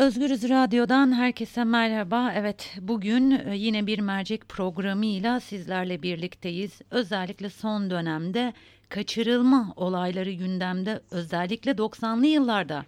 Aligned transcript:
Özgürüz 0.00 0.48
Radyo'dan 0.48 1.12
herkese 1.12 1.64
merhaba. 1.64 2.32
Evet 2.34 2.76
bugün 2.80 3.30
e, 3.30 3.56
yine 3.56 3.86
bir 3.86 3.98
mercek 3.98 4.48
programıyla 4.48 5.40
sizlerle 5.40 6.02
birlikteyiz. 6.02 6.80
Özellikle 6.90 7.50
son 7.50 7.90
dönemde 7.90 8.52
kaçırılma 8.88 9.72
olayları 9.76 10.32
gündemde 10.32 11.00
özellikle 11.10 11.70
90'lı 11.70 12.26
yıllarda 12.26 12.84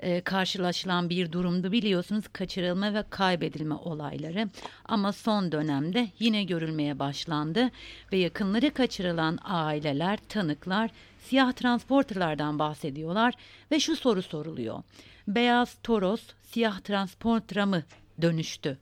e, 0.00 0.20
karşılaşılan 0.20 1.10
bir 1.10 1.32
durumdu 1.32 1.72
biliyorsunuz 1.72 2.24
kaçırılma 2.32 2.94
ve 2.94 3.04
kaybedilme 3.10 3.74
olayları 3.74 4.48
ama 4.84 5.12
son 5.12 5.52
dönemde 5.52 6.08
yine 6.18 6.44
görülmeye 6.44 6.98
başlandı 6.98 7.70
ve 8.12 8.16
yakınları 8.16 8.74
kaçırılan 8.74 9.38
aileler, 9.44 10.18
tanıklar 10.28 10.90
siyah 11.20 11.52
transporterlardan 11.52 12.58
bahsediyorlar 12.58 13.34
ve 13.70 13.80
şu 13.80 13.96
soru 13.96 14.22
soruluyor. 14.22 14.82
Beyaz 15.28 15.76
Toros 15.82 16.22
siyah 16.42 16.80
transportera 16.80 17.66
mı 17.66 17.82
dönüştü? 18.22 18.78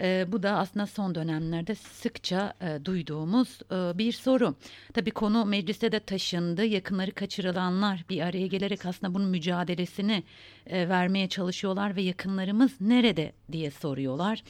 E, 0.00 0.26
bu 0.28 0.42
da 0.42 0.56
aslında 0.56 0.86
son 0.86 1.14
dönemlerde 1.14 1.74
sıkça 1.74 2.54
e, 2.60 2.84
duyduğumuz 2.84 3.58
e, 3.72 3.98
bir 3.98 4.12
soru. 4.12 4.54
Tabii 4.92 5.10
konu 5.10 5.44
mecliste 5.44 5.92
de 5.92 6.00
taşındı. 6.00 6.64
Yakınları 6.64 7.12
kaçırılanlar 7.12 8.04
bir 8.08 8.20
araya 8.20 8.46
gelerek 8.46 8.86
aslında 8.86 9.14
bunun 9.14 9.28
mücadelesini 9.28 10.22
e, 10.66 10.88
vermeye 10.88 11.28
çalışıyorlar 11.28 11.96
ve 11.96 12.02
yakınlarımız 12.02 12.80
nerede 12.80 13.32
diye 13.52 13.70
soruyorlar. 13.70 14.42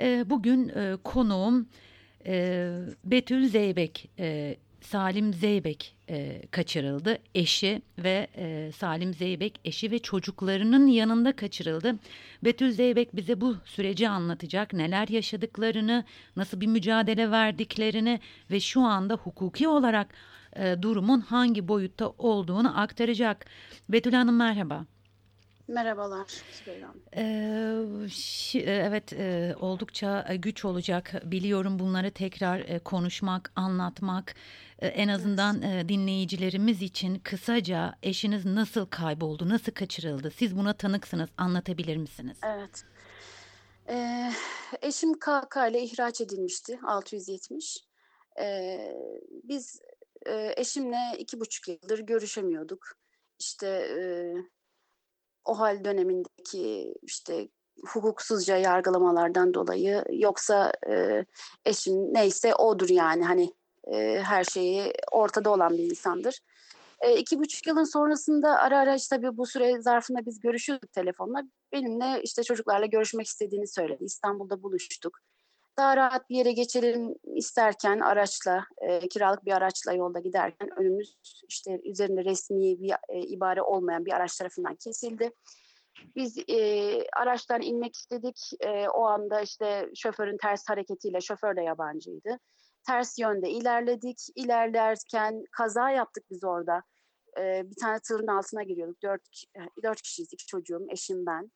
E, 0.00 0.30
bugün 0.30 0.68
e, 0.68 0.96
konuğum 1.04 1.68
e, 2.26 2.68
Betül 3.04 3.48
Zeybek. 3.48 4.10
E, 4.18 4.56
Salim 4.82 5.34
Zeybek 5.34 5.96
e, 6.10 6.42
kaçırıldı. 6.50 7.18
Eşi 7.34 7.82
ve 7.98 8.26
e, 8.36 8.72
Salim 8.72 9.14
Zeybek 9.14 9.60
eşi 9.64 9.90
ve 9.90 9.98
çocuklarının 9.98 10.86
yanında 10.86 11.36
kaçırıldı. 11.36 11.94
Betül 12.44 12.72
Zeybek 12.72 13.16
bize 13.16 13.40
bu 13.40 13.56
süreci 13.64 14.08
anlatacak. 14.08 14.72
Neler 14.72 15.08
yaşadıklarını, 15.08 16.04
nasıl 16.36 16.60
bir 16.60 16.66
mücadele 16.66 17.30
verdiklerini 17.30 18.20
ve 18.50 18.60
şu 18.60 18.80
anda 18.80 19.14
hukuki 19.14 19.68
olarak 19.68 20.14
e, 20.56 20.76
durumun 20.82 21.20
hangi 21.20 21.68
boyutta 21.68 22.08
olduğunu 22.08 22.80
aktaracak. 22.80 23.46
Betül 23.88 24.12
Hanım 24.12 24.36
merhaba. 24.36 24.86
Merhabalar 25.68 26.26
Ee, 27.16 28.62
evet 28.64 29.12
e, 29.12 29.54
oldukça 29.60 30.26
e, 30.28 30.36
güç 30.36 30.64
olacak 30.64 31.12
biliyorum 31.24 31.78
bunları 31.78 32.10
tekrar 32.10 32.60
e, 32.60 32.78
konuşmak, 32.78 33.52
anlatmak 33.56 34.34
e, 34.78 34.86
en 34.86 35.08
azından 35.08 35.62
e, 35.62 35.88
dinleyicilerimiz 35.88 36.82
için 36.82 37.18
kısaca 37.18 37.94
eşiniz 38.02 38.44
nasıl 38.44 38.86
kayboldu, 38.86 39.48
nasıl 39.48 39.72
kaçırıldı? 39.72 40.30
Siz 40.30 40.56
buna 40.56 40.72
tanıksınız, 40.72 41.30
anlatabilir 41.36 41.96
misiniz? 41.96 42.38
Evet. 42.44 42.84
Ee, 43.88 44.30
eşim 44.82 45.14
KK 45.18 45.68
ile 45.70 45.82
ihraç 45.82 46.20
edilmişti 46.20 46.78
670. 46.86 47.78
Ee, 48.40 48.96
biz 49.44 49.80
e, 50.26 50.54
eşimle 50.56 51.18
iki 51.18 51.40
buçuk 51.40 51.68
yıldır 51.68 51.98
görüşemiyorduk. 51.98 52.86
İşte 53.38 53.66
e, 53.68 54.02
o 55.44 55.58
hal 55.58 55.84
dönemindeki 55.84 56.94
işte 57.02 57.48
hukuksuzca 57.86 58.56
yargılamalardan 58.56 59.54
dolayı 59.54 60.04
yoksa 60.10 60.72
e, 60.88 61.24
eşim 61.64 62.14
neyse 62.14 62.54
odur 62.54 62.88
yani 62.88 63.24
hani 63.24 63.54
e, 63.92 64.22
her 64.24 64.44
şeyi 64.44 64.92
ortada 65.12 65.50
olan 65.50 65.72
bir 65.72 65.90
insandır. 65.90 66.40
E, 67.00 67.16
iki 67.16 67.38
buçuk 67.38 67.66
yılın 67.66 67.84
sonrasında 67.84 68.58
ara 68.58 68.78
ara 68.78 68.94
işte 68.94 69.16
tabii 69.16 69.36
bu 69.36 69.46
süre 69.46 69.82
zarfında 69.82 70.26
biz 70.26 70.40
görüşüyorduk 70.40 70.92
telefonla. 70.92 71.42
Benimle 71.72 72.22
işte 72.22 72.42
çocuklarla 72.42 72.86
görüşmek 72.86 73.26
istediğini 73.26 73.66
söyledi. 73.66 74.04
İstanbul'da 74.04 74.62
buluştuk. 74.62 75.18
Daha 75.76 75.96
rahat 75.96 76.30
bir 76.30 76.36
yere 76.36 76.52
geçelim 76.52 77.14
isterken 77.34 78.00
araçla, 78.00 78.66
e, 78.80 79.08
kiralık 79.08 79.44
bir 79.44 79.52
araçla 79.52 79.92
yolda 79.92 80.20
giderken 80.20 80.78
önümüz 80.80 81.16
işte 81.48 81.80
üzerinde 81.84 82.24
resmi 82.24 82.80
bir 82.80 82.94
e, 83.08 83.20
ibare 83.20 83.62
olmayan 83.62 84.04
bir 84.04 84.12
araç 84.12 84.38
tarafından 84.38 84.74
kesildi. 84.74 85.30
Biz 86.16 86.38
e, 86.48 86.58
araçtan 87.16 87.62
inmek 87.62 87.94
istedik. 87.94 88.50
E, 88.60 88.88
o 88.88 89.06
anda 89.06 89.40
işte 89.40 89.90
şoförün 89.94 90.36
ters 90.36 90.68
hareketiyle, 90.68 91.20
şoför 91.20 91.56
de 91.56 91.62
yabancıydı. 91.62 92.38
Ters 92.86 93.18
yönde 93.18 93.50
ilerledik. 93.50 94.18
İlerlerken 94.34 95.44
kaza 95.52 95.90
yaptık 95.90 96.24
biz 96.30 96.44
orada. 96.44 96.82
E, 97.38 97.70
bir 97.70 97.76
tane 97.80 97.98
tırın 97.98 98.26
altına 98.26 98.62
giriyorduk. 98.62 99.02
Dört, 99.02 99.22
dört 99.82 100.02
kişiyiz, 100.02 100.32
iki 100.32 100.46
çocuğum, 100.46 100.86
eşim 100.90 101.26
ben. 101.26 101.50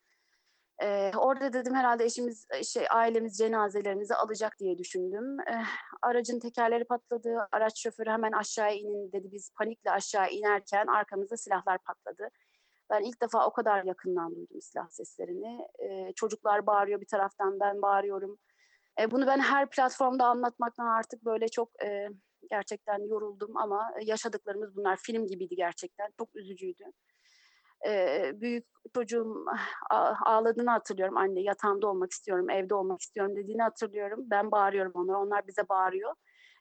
Ee, 0.82 1.12
orada 1.16 1.52
dedim 1.52 1.74
herhalde 1.74 2.04
eşimiz, 2.04 2.46
şey, 2.64 2.86
ailemiz 2.90 3.38
cenazelerimizi 3.38 4.14
alacak 4.14 4.58
diye 4.58 4.78
düşündüm. 4.78 5.40
Ee, 5.40 5.62
aracın 6.02 6.40
tekerleri 6.40 6.84
patladı, 6.84 7.48
araç 7.52 7.82
şoförü 7.82 8.10
hemen 8.10 8.32
aşağı 8.32 8.74
inin 8.74 9.12
dedi. 9.12 9.28
Biz 9.32 9.50
panikle 9.58 9.90
aşağı 9.90 10.30
inerken 10.30 10.86
arkamızda 10.86 11.36
silahlar 11.36 11.78
patladı. 11.78 12.28
Ben 12.90 13.02
ilk 13.02 13.22
defa 13.22 13.46
o 13.46 13.52
kadar 13.52 13.84
yakından 13.84 14.36
duydum 14.36 14.60
silah 14.62 14.88
seslerini. 14.90 15.68
Ee, 15.78 16.12
çocuklar 16.16 16.66
bağırıyor 16.66 17.00
bir 17.00 17.06
taraftan, 17.06 17.60
ben 17.60 17.82
bağırıyorum. 17.82 18.38
Ee, 19.00 19.10
bunu 19.10 19.26
ben 19.26 19.38
her 19.38 19.70
platformda 19.70 20.26
anlatmaktan 20.26 20.86
artık 20.86 21.24
böyle 21.24 21.48
çok 21.48 21.84
e, 21.84 22.08
gerçekten 22.50 23.08
yoruldum 23.08 23.56
ama 23.56 23.90
yaşadıklarımız 24.02 24.76
bunlar 24.76 24.96
film 24.96 25.26
gibiydi 25.26 25.56
gerçekten. 25.56 26.08
Çok 26.18 26.36
üzücüydü 26.36 26.84
e, 27.86 28.32
büyük 28.34 28.66
çocuğum 28.94 29.44
ağladığını 30.24 30.70
hatırlıyorum. 30.70 31.16
Anne 31.16 31.40
yatağımda 31.40 31.88
olmak 31.88 32.10
istiyorum, 32.10 32.50
evde 32.50 32.74
olmak 32.74 33.00
istiyorum 33.00 33.36
dediğini 33.36 33.62
hatırlıyorum. 33.62 34.20
Ben 34.30 34.50
bağırıyorum 34.50 34.92
onlara, 34.94 35.18
onlar 35.18 35.46
bize 35.46 35.68
bağırıyor. 35.68 36.14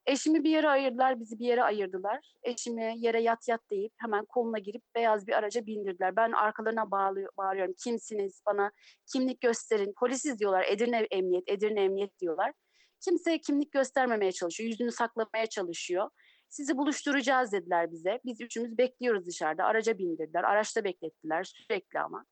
Eşimi 0.05 0.43
bir 0.43 0.49
yere 0.49 0.69
ayırdılar, 0.69 1.19
bizi 1.19 1.39
bir 1.39 1.45
yere 1.45 1.63
ayırdılar. 1.63 2.33
Eşimi 2.43 2.93
yere 2.97 3.21
yat 3.21 3.47
yat 3.47 3.61
deyip 3.71 3.93
hemen 3.97 4.25
koluna 4.25 4.59
girip 4.59 4.83
beyaz 4.95 5.27
bir 5.27 5.33
araca 5.33 5.65
bindirdiler. 5.65 6.15
Ben 6.15 6.31
arkalarına 6.31 6.91
bağlı, 6.91 7.27
bağırıyorum. 7.37 7.73
Kimsiniz? 7.83 8.41
Bana 8.45 8.71
kimlik 9.13 9.41
gösterin. 9.41 9.93
Polisiz 9.99 10.39
diyorlar. 10.39 10.65
Edirne 10.69 11.07
Emniyet, 11.11 11.43
Edirne 11.47 11.83
Emniyet 11.83 12.19
diyorlar. 12.19 12.53
Kimse 13.01 13.37
kimlik 13.41 13.71
göstermemeye 13.71 14.31
çalışıyor. 14.31 14.69
Yüzünü 14.69 14.91
saklamaya 14.91 15.45
çalışıyor. 15.45 16.09
Sizi 16.55 16.77
buluşturacağız 16.77 17.51
dediler 17.51 17.91
bize. 17.91 18.19
Biz 18.25 18.41
üçümüz 18.41 18.77
bekliyoruz 18.77 19.25
dışarıda. 19.25 19.63
Araca 19.63 19.97
bindirdiler. 19.97 20.43
Araçta 20.43 20.83
beklettiler 20.83 21.43
sürekli 21.43 21.99
ama. 21.99 22.25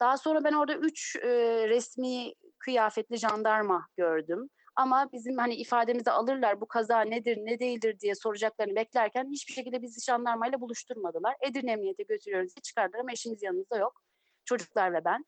Daha 0.00 0.16
sonra 0.16 0.44
ben 0.44 0.52
orada 0.52 0.74
üç 0.74 1.16
e, 1.16 1.28
resmi 1.68 2.32
kıyafetli 2.58 3.16
jandarma 3.16 3.88
gördüm. 3.96 4.48
Ama 4.76 5.12
bizim 5.12 5.38
hani 5.38 5.54
ifademizi 5.54 6.10
alırlar 6.10 6.60
bu 6.60 6.68
kaza 6.68 7.00
nedir 7.00 7.36
ne 7.36 7.58
değildir 7.60 8.00
diye 8.00 8.14
soracaklarını 8.14 8.76
beklerken 8.76 9.30
hiçbir 9.30 9.52
şekilde 9.52 9.82
bizi 9.82 10.00
jandarmayla 10.04 10.60
buluşturmadılar. 10.60 11.36
Edirne 11.40 11.72
Emniyet'e 11.72 12.02
götürüyoruz 12.02 12.56
diye 12.56 12.62
çıkardılar 12.62 13.00
ama 13.00 13.12
eşimiz 13.12 13.42
yanımızda 13.42 13.76
yok. 13.76 14.02
Çocuklar 14.44 14.92
ve 14.92 15.04
ben. 15.04 15.24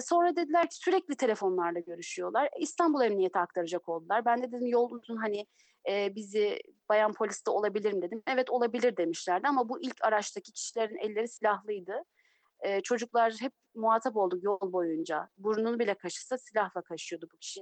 Sonra 0.00 0.36
dediler 0.36 0.70
ki 0.70 0.76
sürekli 0.76 1.16
telefonlarla 1.16 1.78
görüşüyorlar. 1.80 2.48
İstanbul 2.60 3.02
Emniyet'e 3.02 3.38
aktaracak 3.38 3.88
oldular. 3.88 4.24
Ben 4.24 4.42
de 4.42 4.52
dedim 4.52 4.66
yol 4.66 4.90
uzun 4.90 5.16
hani 5.16 5.46
e, 5.90 6.14
bizi 6.14 6.58
bayan 6.88 7.12
poliste 7.12 7.50
olabilir 7.50 7.92
mi 7.92 8.02
dedim. 8.02 8.22
Evet 8.26 8.50
olabilir 8.50 8.96
demişlerdi 8.96 9.48
ama 9.48 9.68
bu 9.68 9.82
ilk 9.82 10.04
araçtaki 10.04 10.52
kişilerin 10.52 10.96
elleri 10.96 11.28
silahlıydı. 11.28 12.04
E, 12.60 12.80
çocuklar 12.80 13.34
hep 13.40 13.52
muhatap 13.74 14.16
olduk 14.16 14.44
yol 14.44 14.72
boyunca. 14.72 15.28
Burnunu 15.38 15.78
bile 15.78 15.94
kaşısa 15.94 16.38
silahla 16.38 16.82
kaşıyordu 16.82 17.28
bu 17.34 17.38
kişi. 17.38 17.60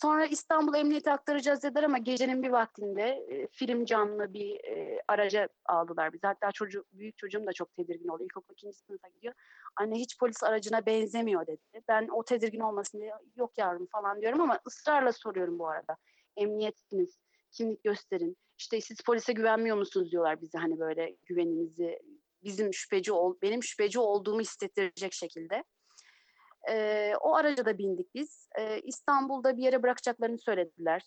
Sonra 0.00 0.26
İstanbul 0.26 0.74
Emniyete 0.74 1.12
aktaracağız 1.12 1.62
dediler 1.62 1.82
ama 1.82 1.98
gecenin 1.98 2.42
bir 2.42 2.50
vaktinde 2.50 3.26
film 3.52 3.84
canlı 3.84 4.32
bir 4.32 4.60
araca 5.08 5.48
aldılar 5.66 6.12
bizi. 6.12 6.26
Hatta 6.26 6.52
çocuk, 6.52 6.86
büyük 6.92 7.18
çocuğum 7.18 7.46
da 7.46 7.52
çok 7.52 7.74
tedirgin 7.76 8.08
oldu. 8.08 8.24
İlkokul 8.24 8.54
ikinci 8.54 8.76
sınıfa 8.78 9.08
gidiyor. 9.08 9.34
Anne 9.76 9.94
hiç 9.94 10.18
polis 10.18 10.42
aracına 10.42 10.86
benzemiyor 10.86 11.46
dedi. 11.46 11.82
Ben 11.88 12.08
o 12.08 12.24
tedirgin 12.24 12.60
olmasın 12.60 13.00
diye 13.00 13.12
yok 13.36 13.58
yavrum 13.58 13.86
falan 13.86 14.20
diyorum 14.20 14.40
ama 14.40 14.60
ısrarla 14.66 15.12
soruyorum 15.12 15.58
bu 15.58 15.68
arada 15.68 15.96
emniyetsiniz, 16.36 17.18
kimlik 17.52 17.84
gösterin. 17.84 18.36
İşte 18.58 18.80
siz 18.80 19.00
polise 19.00 19.32
güvenmiyor 19.32 19.76
musunuz 19.76 20.12
diyorlar 20.12 20.40
bize 20.40 20.58
hani 20.58 20.78
böyle 20.78 21.16
güveninizi 21.26 21.98
bizim 22.44 22.74
şüpheci 22.74 23.12
ol, 23.12 23.36
benim 23.42 23.62
şüpheci 23.62 23.98
olduğumu 24.00 24.40
hissettirecek 24.40 25.12
şekilde. 25.12 25.64
Ee, 26.70 27.12
o 27.20 27.34
araca 27.34 27.66
da 27.66 27.78
bindik 27.78 28.14
biz. 28.14 28.48
Ee, 28.58 28.80
İstanbul'da 28.80 29.56
bir 29.56 29.62
yere 29.62 29.82
bırakacaklarını 29.82 30.38
söylediler. 30.38 31.02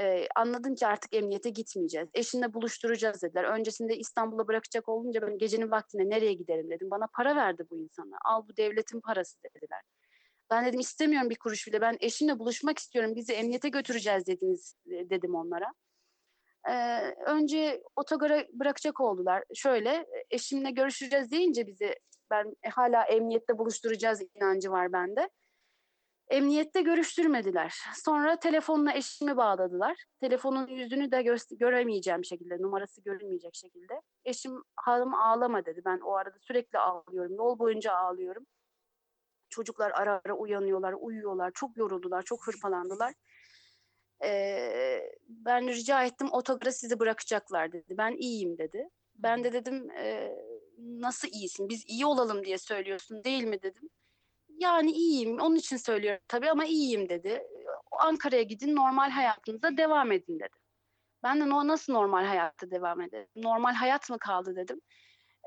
Ee, 0.00 0.26
anladım 0.36 0.74
ki 0.74 0.86
artık 0.86 1.14
emniyete 1.14 1.50
gitmeyeceğiz. 1.50 2.08
Eşinle 2.14 2.54
buluşturacağız 2.54 3.22
dediler. 3.22 3.44
Öncesinde 3.44 3.96
İstanbul'a 3.96 4.48
bırakacak 4.48 4.88
olunca 4.88 5.22
ben 5.22 5.38
gecenin 5.38 5.70
vaktinde 5.70 6.10
nereye 6.10 6.32
giderim 6.32 6.70
dedim. 6.70 6.90
Bana 6.90 7.06
para 7.16 7.36
verdi 7.36 7.64
bu 7.70 7.78
insana. 7.78 8.16
Al 8.24 8.48
bu 8.48 8.56
devletin 8.56 9.00
parası 9.00 9.38
dediler. 9.56 9.80
Ben 10.50 10.66
dedim 10.66 10.80
istemiyorum 10.80 11.30
bir 11.30 11.38
kuruş 11.38 11.66
bile. 11.66 11.80
Ben 11.80 11.96
eşimle 12.00 12.38
buluşmak 12.38 12.78
istiyorum. 12.78 13.14
Bizi 13.16 13.32
emniyete 13.32 13.68
götüreceğiz 13.68 14.26
dediniz 14.26 14.76
e, 14.86 15.10
dedim 15.10 15.34
onlara. 15.34 15.72
Ee, 16.70 17.14
önce 17.26 17.82
otogara 17.96 18.44
bırakacak 18.52 19.00
oldular. 19.00 19.44
Şöyle 19.54 20.06
eşimle 20.30 20.70
görüşeceğiz 20.70 21.30
deyince 21.30 21.66
bizi 21.66 21.94
Ben 22.30 22.56
e, 22.62 22.68
hala 22.68 23.04
emniyette 23.04 23.58
buluşturacağız 23.58 24.22
inancı 24.34 24.70
var 24.70 24.92
bende. 24.92 25.30
Emniyette 26.28 26.82
görüştürmediler. 26.82 27.74
Sonra 27.94 28.38
telefonla 28.38 28.92
eşimi 28.92 29.36
bağladılar. 29.36 30.04
Telefonun 30.20 30.66
yüzünü 30.66 31.10
de 31.10 31.16
gö- 31.16 31.58
göremeyeceğim 31.58 32.24
şekilde, 32.24 32.62
numarası 32.62 33.02
görünmeyecek 33.02 33.54
şekilde. 33.54 34.00
Eşim 34.24 34.62
hanım 34.76 35.14
ağlama 35.14 35.66
dedi. 35.66 35.82
Ben 35.84 35.98
o 36.00 36.14
arada 36.14 36.36
sürekli 36.40 36.78
ağlıyorum. 36.78 37.34
Yol 37.34 37.58
boyunca 37.58 37.92
ağlıyorum. 37.92 38.46
Çocuklar 39.48 39.90
ara 39.90 40.20
ara 40.24 40.34
uyanıyorlar, 40.34 40.94
uyuyorlar. 40.98 41.50
Çok 41.54 41.76
yoruldular, 41.76 42.22
çok 42.22 42.46
hırpalandılar. 42.46 43.14
Ee, 44.24 45.00
ben 45.28 45.68
rica 45.68 46.04
ettim 46.04 46.28
otogara 46.32 46.72
sizi 46.72 46.98
bırakacaklar 47.00 47.72
dedi. 47.72 47.94
Ben 47.98 48.16
iyiyim 48.16 48.58
dedi. 48.58 48.88
Ben 49.14 49.44
de 49.44 49.52
dedim 49.52 49.90
e, 49.90 50.34
nasıl 50.78 51.28
iyisin? 51.28 51.68
Biz 51.68 51.84
iyi 51.86 52.06
olalım 52.06 52.44
diye 52.44 52.58
söylüyorsun 52.58 53.24
değil 53.24 53.44
mi 53.44 53.62
dedim. 53.62 53.90
Yani 54.58 54.92
iyiyim. 54.92 55.40
Onun 55.40 55.56
için 55.56 55.76
söylüyorum 55.76 56.22
tabii 56.28 56.50
ama 56.50 56.64
iyiyim 56.64 57.08
dedi. 57.08 57.42
Ankara'ya 58.00 58.42
gidin 58.42 58.76
normal 58.76 59.10
hayatınıza 59.10 59.76
devam 59.76 60.12
edin 60.12 60.40
dedi. 60.40 60.56
Ben 61.22 61.40
de 61.40 61.48
nasıl 61.48 61.92
normal 61.92 62.24
hayatta 62.24 62.70
devam 62.70 63.00
edelim? 63.00 63.28
Normal 63.36 63.74
hayat 63.74 64.10
mı 64.10 64.18
kaldı 64.18 64.56
dedim. 64.56 64.80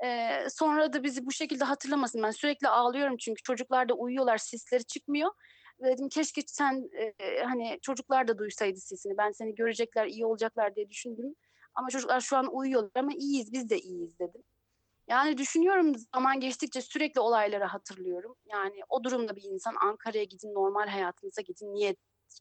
Ee, 0.04 0.46
sonra 0.50 0.92
da 0.92 1.02
bizi 1.02 1.26
bu 1.26 1.32
şekilde 1.32 1.64
hatırlamasın. 1.64 2.22
Ben 2.22 2.30
sürekli 2.30 2.68
ağlıyorum 2.68 3.16
çünkü 3.16 3.42
çocuklar 3.42 3.88
da 3.88 3.94
uyuyorlar, 3.94 4.38
sesleri 4.38 4.84
çıkmıyor. 4.84 5.30
Dedim 5.84 6.08
keşke 6.08 6.42
sen 6.46 6.90
e, 7.20 7.42
hani 7.42 7.78
çocuklar 7.82 8.28
da 8.28 8.38
duysaydı 8.38 8.80
sesini. 8.80 9.18
Ben 9.18 9.32
seni 9.32 9.54
görecekler, 9.54 10.06
iyi 10.06 10.26
olacaklar 10.26 10.74
diye 10.76 10.90
düşündüm. 10.90 11.34
Ama 11.74 11.88
çocuklar 11.90 12.20
şu 12.20 12.36
an 12.36 12.56
uyuyorlar 12.56 12.90
ama 12.94 13.12
iyiyiz, 13.12 13.52
biz 13.52 13.70
de 13.70 13.78
iyiyiz 13.78 14.18
dedim. 14.18 14.42
Yani 15.08 15.38
düşünüyorum 15.38 15.92
zaman 16.14 16.40
geçtikçe 16.40 16.80
sürekli 16.80 17.20
olayları 17.20 17.64
hatırlıyorum. 17.64 18.34
Yani 18.46 18.80
o 18.88 19.04
durumda 19.04 19.36
bir 19.36 19.42
insan 19.42 19.74
Ankara'ya 19.80 20.24
gidin, 20.24 20.54
normal 20.54 20.88
hayatınıza 20.88 21.42
gidin 21.42 21.74
niye 21.74 21.96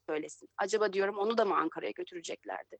söylesin? 0.10 0.50
Acaba 0.58 0.94
diyorum 0.94 1.18
onu 1.18 1.38
da 1.38 1.46
mı 1.46 1.56
Ankara'ya 1.56 1.92
götüreceklerdi? 1.92 2.78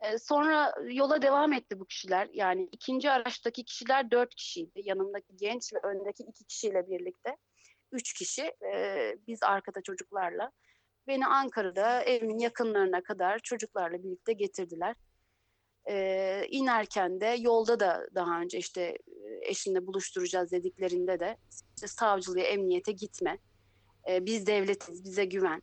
Ee, 0.00 0.18
sonra 0.18 0.74
yola 0.90 1.22
devam 1.22 1.52
etti 1.52 1.80
bu 1.80 1.86
kişiler. 1.86 2.28
Yani 2.32 2.68
ikinci 2.72 3.10
araçtaki 3.10 3.64
kişiler 3.64 4.10
dört 4.10 4.34
kişiydi. 4.34 4.80
Yanımdaki 4.84 5.36
genç 5.36 5.72
ve 5.74 5.78
öndeki 5.82 6.22
iki 6.22 6.44
kişiyle 6.44 6.88
birlikte. 6.88 7.36
Üç 7.92 8.12
kişi, 8.12 8.42
e, 8.74 9.14
biz 9.26 9.42
arkada 9.42 9.82
çocuklarla. 9.82 10.50
Beni 11.06 11.26
Ankara'da 11.26 12.02
evimin 12.02 12.38
yakınlarına 12.38 13.02
kadar 13.02 13.38
çocuklarla 13.38 14.02
birlikte 14.02 14.32
getirdiler. 14.32 14.96
E, 15.90 16.46
inerken 16.50 17.20
de 17.20 17.36
yolda 17.38 17.80
da 17.80 18.06
daha 18.14 18.40
önce 18.40 18.58
işte 18.58 18.98
eşinle 19.42 19.86
buluşturacağız 19.86 20.52
dediklerinde 20.52 21.20
de 21.20 21.36
işte 21.76 21.86
savcılığa, 21.86 22.42
emniyete 22.42 22.92
gitme. 22.92 23.38
E, 24.08 24.26
biz 24.26 24.46
devletiz, 24.46 25.04
bize 25.04 25.24
güven. 25.24 25.62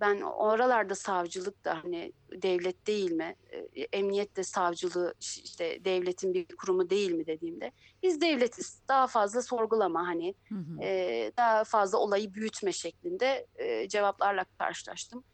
Ben 0.00 0.20
oralarda 0.20 0.94
savcılık 0.94 1.64
da 1.64 1.84
hani 1.84 2.12
devlet 2.42 2.86
değil 2.86 3.12
mi? 3.12 3.36
E, 3.52 3.80
emniyet 3.80 4.36
de 4.36 4.42
savcılığı 4.44 5.14
işte 5.20 5.84
devletin 5.84 6.34
bir 6.34 6.46
kurumu 6.56 6.90
değil 6.90 7.12
mi 7.12 7.26
dediğimde 7.26 7.72
biz 8.02 8.20
devletiz. 8.20 8.82
Daha 8.88 9.06
fazla 9.06 9.42
sorgulama 9.42 10.06
hani 10.06 10.34
hı 10.48 10.54
hı. 10.54 10.82
E, 10.82 11.32
daha 11.36 11.64
fazla 11.64 11.98
olayı 11.98 12.34
büyütme 12.34 12.72
şeklinde 12.72 13.46
e, 13.56 13.88
cevaplarla 13.88 14.44
karşılaştım 14.58 15.24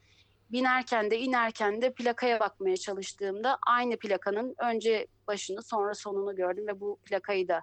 binerken 0.52 1.10
de 1.10 1.18
inerken 1.18 1.82
de 1.82 1.92
plakaya 1.92 2.40
bakmaya 2.40 2.76
çalıştığımda 2.76 3.58
aynı 3.66 3.96
plakanın 3.96 4.54
önce 4.58 5.06
başını 5.26 5.62
sonra 5.62 5.94
sonunu 5.94 6.36
gördüm 6.36 6.66
ve 6.66 6.80
bu 6.80 6.98
plakayı 7.04 7.48
da 7.48 7.62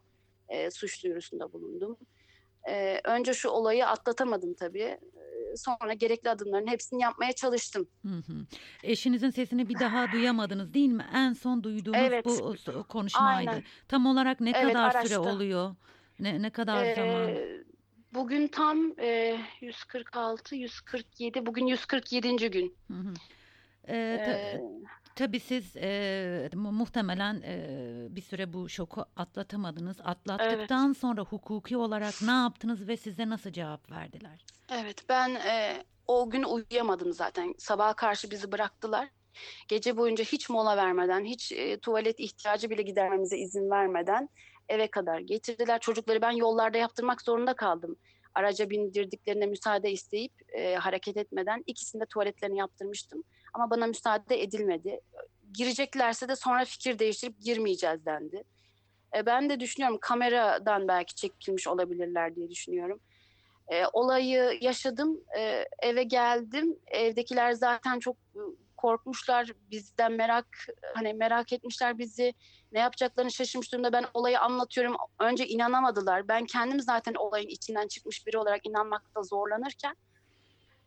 e, 0.49 0.71
suç 0.71 1.03
duyurusunda 1.03 1.53
bulundum. 1.53 1.97
E, 2.69 3.01
önce 3.03 3.33
şu 3.33 3.49
olayı 3.49 3.87
atlatamadım 3.87 4.53
tabii. 4.53 4.81
E, 4.81 4.99
sonra 5.57 5.93
gerekli 5.93 6.29
adımların 6.29 6.67
hepsini 6.67 7.01
yapmaya 7.01 7.33
çalıştım. 7.33 7.87
Hı 8.01 8.15
hı. 8.15 8.45
Eşinizin 8.83 9.29
sesini 9.29 9.69
bir 9.69 9.79
daha 9.79 10.07
duyamadınız 10.11 10.73
değil 10.73 10.89
mi? 10.89 11.05
En 11.13 11.33
son 11.33 11.63
duyduğunuz 11.63 11.99
evet. 11.99 12.25
bu 12.25 12.83
konuşmaydı. 12.83 13.49
Aynen. 13.49 13.63
Tam 13.87 14.05
olarak 14.05 14.39
ne 14.39 14.49
evet, 14.49 14.73
kadar 14.73 14.83
araçta. 14.83 15.07
süre 15.07 15.17
oluyor? 15.19 15.75
Ne, 16.19 16.41
ne 16.41 16.49
kadar 16.49 16.85
ee, 16.85 16.95
zaman? 16.95 17.29
Bugün 18.15 18.47
tam 18.47 18.99
e, 18.99 19.37
146, 19.61 20.55
147, 20.55 21.45
bugün 21.45 21.67
147. 21.67 22.51
gün. 22.51 22.77
Hı 22.87 22.93
hı. 22.93 23.13
Ee, 23.87 24.21
ta, 24.25 24.31
ee, 24.31 24.61
tabii 25.15 25.39
siz 25.39 25.75
e, 25.77 26.49
muhtemelen 26.53 27.41
e, 27.41 27.57
bir 28.09 28.21
süre 28.21 28.53
bu 28.53 28.69
şoku 28.69 29.05
atlatamadınız. 29.15 29.97
Atlattıktan 30.03 30.87
evet. 30.87 30.97
sonra 30.97 31.21
hukuki 31.21 31.77
olarak 31.77 32.13
ne 32.21 32.31
yaptınız 32.31 32.87
ve 32.87 32.97
size 32.97 33.29
nasıl 33.29 33.51
cevap 33.51 33.91
verdiler? 33.91 34.45
Evet 34.71 35.09
ben 35.09 35.35
e, 35.35 35.83
o 36.07 36.29
gün 36.29 36.43
uyuyamadım 36.43 37.13
zaten. 37.13 37.53
Sabaha 37.57 37.93
karşı 37.93 38.31
bizi 38.31 38.51
bıraktılar. 38.51 39.09
Gece 39.67 39.97
boyunca 39.97 40.23
hiç 40.23 40.49
mola 40.49 40.77
vermeden, 40.77 41.25
hiç 41.25 41.51
e, 41.51 41.79
tuvalet 41.79 42.19
ihtiyacı 42.19 42.69
bile 42.69 42.81
gidermemize 42.81 43.37
izin 43.37 43.69
vermeden 43.69 44.29
eve 44.69 44.87
kadar 44.87 45.19
getirdiler. 45.19 45.79
Çocukları 45.79 46.21
ben 46.21 46.31
yollarda 46.31 46.77
yaptırmak 46.77 47.21
zorunda 47.21 47.53
kaldım. 47.53 47.95
Araca 48.35 48.69
bindirdiklerine 48.69 49.45
müsaade 49.45 49.91
isteyip 49.91 50.33
e, 50.53 50.75
hareket 50.75 51.17
etmeden 51.17 51.63
ikisinde 51.67 52.03
de 52.03 52.05
tuvaletlerini 52.05 52.57
yaptırmıştım. 52.57 53.23
Ama 53.53 53.69
bana 53.69 53.87
müsaade 53.87 54.41
edilmedi. 54.41 55.01
Gireceklerse 55.53 56.27
de 56.27 56.35
sonra 56.35 56.65
fikir 56.65 56.99
değiştirip 56.99 57.41
girmeyeceğiz 57.41 58.05
dendi. 58.05 58.43
E, 59.15 59.25
ben 59.25 59.49
de 59.49 59.59
düşünüyorum 59.59 59.97
kameradan 60.01 60.87
belki 60.87 61.15
çekilmiş 61.15 61.67
olabilirler 61.67 62.35
diye 62.35 62.49
düşünüyorum. 62.49 62.99
E, 63.67 63.83
olayı 63.93 64.57
yaşadım, 64.61 65.21
e, 65.37 65.65
eve 65.83 66.03
geldim. 66.03 66.79
Evdekiler 66.87 67.51
zaten 67.51 67.99
çok 67.99 68.17
korkmuşlar, 68.85 69.51
bizden 69.71 70.11
merak 70.11 70.47
hani 70.93 71.13
merak 71.13 71.53
etmişler 71.53 71.97
bizi. 71.97 72.33
Ne 72.71 72.79
yapacaklarını 72.79 73.31
şaşırmış 73.31 73.71
durumda. 73.71 73.93
Ben 73.93 74.05
olayı 74.13 74.39
anlatıyorum. 74.39 74.95
Önce 75.19 75.47
inanamadılar. 75.47 76.27
Ben 76.27 76.45
kendim 76.45 76.79
zaten 76.79 77.13
olayın 77.13 77.47
içinden 77.47 77.87
çıkmış 77.87 78.27
biri 78.27 78.37
olarak 78.37 78.65
inanmakta 78.67 79.23
zorlanırken 79.23 79.95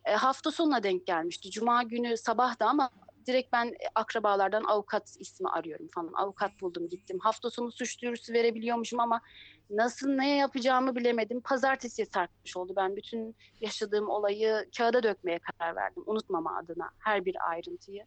e, 0.04 0.12
hafta 0.12 0.50
sonuna 0.50 0.82
denk 0.82 1.06
gelmişti. 1.06 1.50
Cuma 1.50 1.82
günü 1.82 2.16
sabahdı 2.16 2.64
ama 2.64 2.90
direkt 3.26 3.52
ben 3.52 3.74
akrabalardan 3.94 4.64
avukat 4.64 5.16
ismi 5.18 5.48
arıyorum 5.48 5.88
falan. 5.94 6.12
Avukat 6.12 6.60
buldum 6.60 6.88
gittim. 6.88 7.18
Hafta 7.20 7.50
sonu 7.50 7.72
suç 7.72 8.02
duyurusu 8.02 8.32
verebiliyormuşum 8.32 9.00
ama 9.00 9.20
nasıl 9.70 10.08
ne 10.08 10.36
yapacağımı 10.36 10.96
bilemedim. 10.96 11.40
Pazartesiye 11.40 12.06
sarkmış 12.06 12.56
oldu. 12.56 12.72
Ben 12.76 12.96
bütün 12.96 13.36
yaşadığım 13.60 14.08
olayı 14.08 14.66
kağıda 14.76 15.02
dökmeye 15.02 15.38
karar 15.38 15.76
verdim. 15.76 16.02
Unutmama 16.06 16.58
adına 16.58 16.90
her 16.98 17.24
bir 17.24 17.36
ayrıntıyı. 17.50 18.04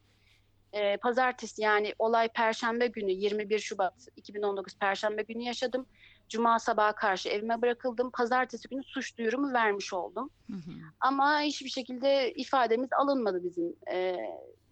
Ee, 0.73 0.97
pazartesi 0.97 1.61
yani 1.61 1.93
olay 1.99 2.27
perşembe 2.27 2.87
günü 2.87 3.11
21 3.11 3.59
Şubat 3.59 4.07
2019 4.15 4.77
perşembe 4.77 5.21
günü 5.21 5.43
yaşadım. 5.43 5.85
Cuma 6.29 6.59
sabaha 6.59 6.95
karşı 6.95 7.29
evime 7.29 7.61
bırakıldım. 7.61 8.11
Pazartesi 8.11 8.69
günü 8.69 8.83
suç 8.83 9.17
duyurumu 9.17 9.53
vermiş 9.53 9.93
oldum. 9.93 10.29
Hı 10.47 10.57
hı. 10.57 10.71
Ama 10.99 11.41
hiçbir 11.41 11.69
şekilde 11.69 12.33
ifademiz 12.33 12.89
alınmadı 12.93 13.43
bizim. 13.43 13.75
Ee, 13.91 14.17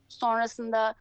sonrasında 0.09 0.95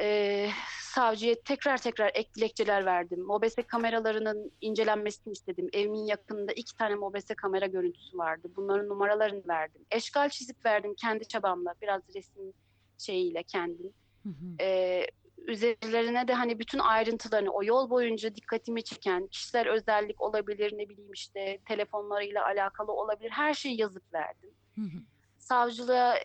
e, 0.00 0.48
savcıya 0.80 1.34
tekrar 1.44 1.78
tekrar 1.78 2.10
ek 2.14 2.30
dilekçeler 2.36 2.86
verdim. 2.86 3.20
Mobese 3.20 3.62
kameralarının 3.62 4.52
incelenmesini 4.60 5.32
istedim. 5.32 5.68
Evimin 5.72 6.04
yakınında 6.06 6.52
iki 6.52 6.76
tane 6.76 6.94
mobese 6.94 7.34
kamera 7.34 7.66
görüntüsü 7.66 8.18
vardı. 8.18 8.48
Bunların 8.56 8.88
numaralarını 8.88 9.42
verdim. 9.48 9.82
Eşgal 9.90 10.28
çizip 10.28 10.66
verdim 10.66 10.94
kendi 10.94 11.28
çabamla. 11.28 11.74
Biraz 11.82 12.02
resim 12.14 12.52
şeyiyle 12.98 13.42
kendim. 13.42 13.92
Hı 14.22 14.28
hı. 14.28 14.62
E, 14.62 15.06
üzerlerine 15.46 16.28
de 16.28 16.34
hani 16.34 16.58
bütün 16.58 16.78
ayrıntılarını 16.78 17.50
o 17.50 17.64
yol 17.64 17.90
boyunca 17.90 18.34
dikkatimi 18.34 18.84
çeken 18.84 19.26
kişisel 19.26 19.68
özellik 19.68 20.20
olabilir 20.20 20.72
ne 20.78 20.88
bileyim 20.88 21.12
işte 21.12 21.58
telefonlarıyla 21.68 22.44
alakalı 22.44 22.92
olabilir 22.92 23.30
her 23.30 23.54
şeyi 23.54 23.80
yazıp 23.80 24.14
verdim. 24.14 24.50
Hı 24.74 24.80
hı. 24.80 24.98
Savcılığa 25.38 26.16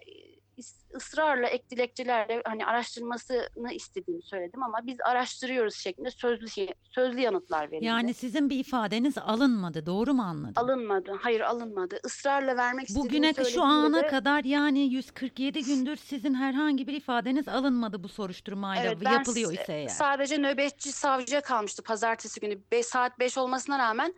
ısrarla 0.95 1.47
ek 1.47 1.63
dilekçelerle 1.69 2.41
hani 2.45 2.65
araştırmasını 2.65 3.73
istediğimi 3.73 4.23
söyledim 4.23 4.63
ama 4.63 4.79
biz 4.83 4.97
araştırıyoruz 5.05 5.75
şeklinde 5.75 6.11
sözlü 6.11 6.49
şey, 6.49 6.73
sözlü 6.91 7.19
yanıtlar 7.19 7.71
verildi. 7.71 7.85
Yani 7.85 8.13
sizin 8.13 8.49
bir 8.49 8.59
ifadeniz 8.59 9.17
alınmadı 9.17 9.85
doğru 9.85 10.13
mu 10.13 10.21
anladım? 10.23 10.53
Alınmadı. 10.55 11.11
Hayır 11.21 11.41
alınmadı. 11.41 11.99
Israrla 12.05 12.57
vermek 12.57 12.89
istediğimi 12.89 13.09
Bugüne 13.09 13.49
şu 13.49 13.63
ana 13.63 14.03
de, 14.03 14.07
kadar 14.07 14.43
yani 14.43 14.79
147 14.79 15.63
gündür 15.63 15.95
sizin 15.95 16.33
herhangi 16.33 16.87
bir 16.87 16.93
ifadeniz 16.93 17.47
alınmadı 17.47 18.03
bu 18.03 18.07
soruşturmayla 18.07 18.83
evet, 18.83 19.01
yapılıyor 19.01 19.53
ise 19.53 19.73
eğer. 19.73 19.87
Sadece 19.87 20.37
nöbetçi 20.37 20.91
savcıya 20.91 21.41
kalmıştı 21.41 21.83
pazartesi 21.83 22.39
günü. 22.39 22.59
Be, 22.71 22.83
saat 22.83 23.19
5 23.19 23.37
olmasına 23.37 23.79
rağmen 23.79 24.13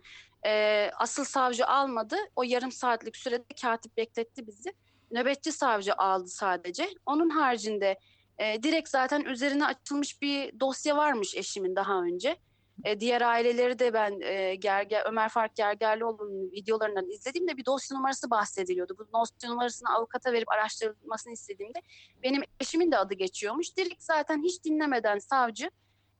e, 0.46 0.90
asıl 0.98 1.24
savcı 1.24 1.66
almadı. 1.66 2.16
O 2.36 2.42
yarım 2.42 2.72
saatlik 2.72 3.16
sürede 3.16 3.54
katip 3.62 3.96
bekletti 3.96 4.46
bizi 4.46 4.72
nöbetçi 5.14 5.52
savcı 5.52 5.94
aldı 5.94 6.28
sadece. 6.28 6.88
Onun 7.06 7.30
haricinde 7.30 7.98
e, 8.38 8.62
direkt 8.62 8.88
zaten 8.88 9.20
üzerine 9.20 9.66
açılmış 9.66 10.22
bir 10.22 10.60
dosya 10.60 10.96
varmış 10.96 11.34
eşimin 11.36 11.76
daha 11.76 12.02
önce. 12.02 12.36
E, 12.84 13.00
diğer 13.00 13.20
aileleri 13.20 13.78
de 13.78 13.92
ben 13.92 14.20
e, 14.20 14.54
Gerge, 14.54 15.02
Ömer 15.06 15.28
Fark 15.28 15.56
Gergerlioğlu'nun 15.56 16.52
videolarından 16.52 17.10
izlediğimde 17.10 17.56
bir 17.56 17.66
dosya 17.66 17.96
numarası 17.96 18.30
bahsediliyordu. 18.30 18.96
Bu 18.98 19.06
dosya 19.12 19.50
numarasını 19.50 19.94
avukata 19.94 20.32
verip 20.32 20.52
araştırılmasını 20.52 21.32
istediğimde 21.32 21.78
benim 22.22 22.42
eşimin 22.60 22.92
de 22.92 22.98
adı 22.98 23.14
geçiyormuş. 23.14 23.76
Direkt 23.76 24.02
zaten 24.02 24.42
hiç 24.42 24.64
dinlemeden 24.64 25.18
savcı 25.18 25.70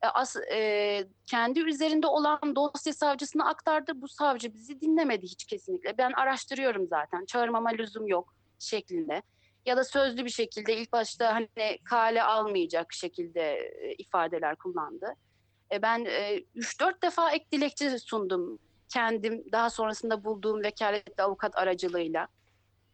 e, 0.02 0.06
as, 0.06 0.36
e, 0.36 1.08
kendi 1.26 1.60
üzerinde 1.60 2.06
olan 2.06 2.56
dosya 2.56 2.92
savcısına 2.92 3.48
aktardı. 3.48 4.02
Bu 4.02 4.08
savcı 4.08 4.54
bizi 4.54 4.80
dinlemedi 4.80 5.26
hiç 5.26 5.44
kesinlikle. 5.44 5.98
Ben 5.98 6.12
araştırıyorum 6.12 6.86
zaten. 6.86 7.24
Çağırmama 7.24 7.70
lüzum 7.70 8.06
yok 8.06 8.34
şeklinde. 8.64 9.22
Ya 9.66 9.76
da 9.76 9.84
sözlü 9.84 10.24
bir 10.24 10.30
şekilde 10.30 10.76
ilk 10.76 10.92
başta 10.92 11.34
hani 11.34 11.78
kale 11.84 12.22
almayacak 12.22 12.92
şekilde 12.92 13.58
e, 13.58 13.94
ifadeler 13.94 14.56
kullandı. 14.56 15.06
E, 15.72 15.82
ben 15.82 16.04
e, 16.04 16.36
3-4 16.56 17.02
defa 17.02 17.30
ek 17.30 17.46
dilekçe 17.52 17.98
sundum 17.98 18.58
kendim 18.88 19.44
daha 19.52 19.70
sonrasında 19.70 20.24
bulduğum 20.24 20.62
vekaletli 20.62 21.22
avukat 21.22 21.56
aracılığıyla. 21.58 22.28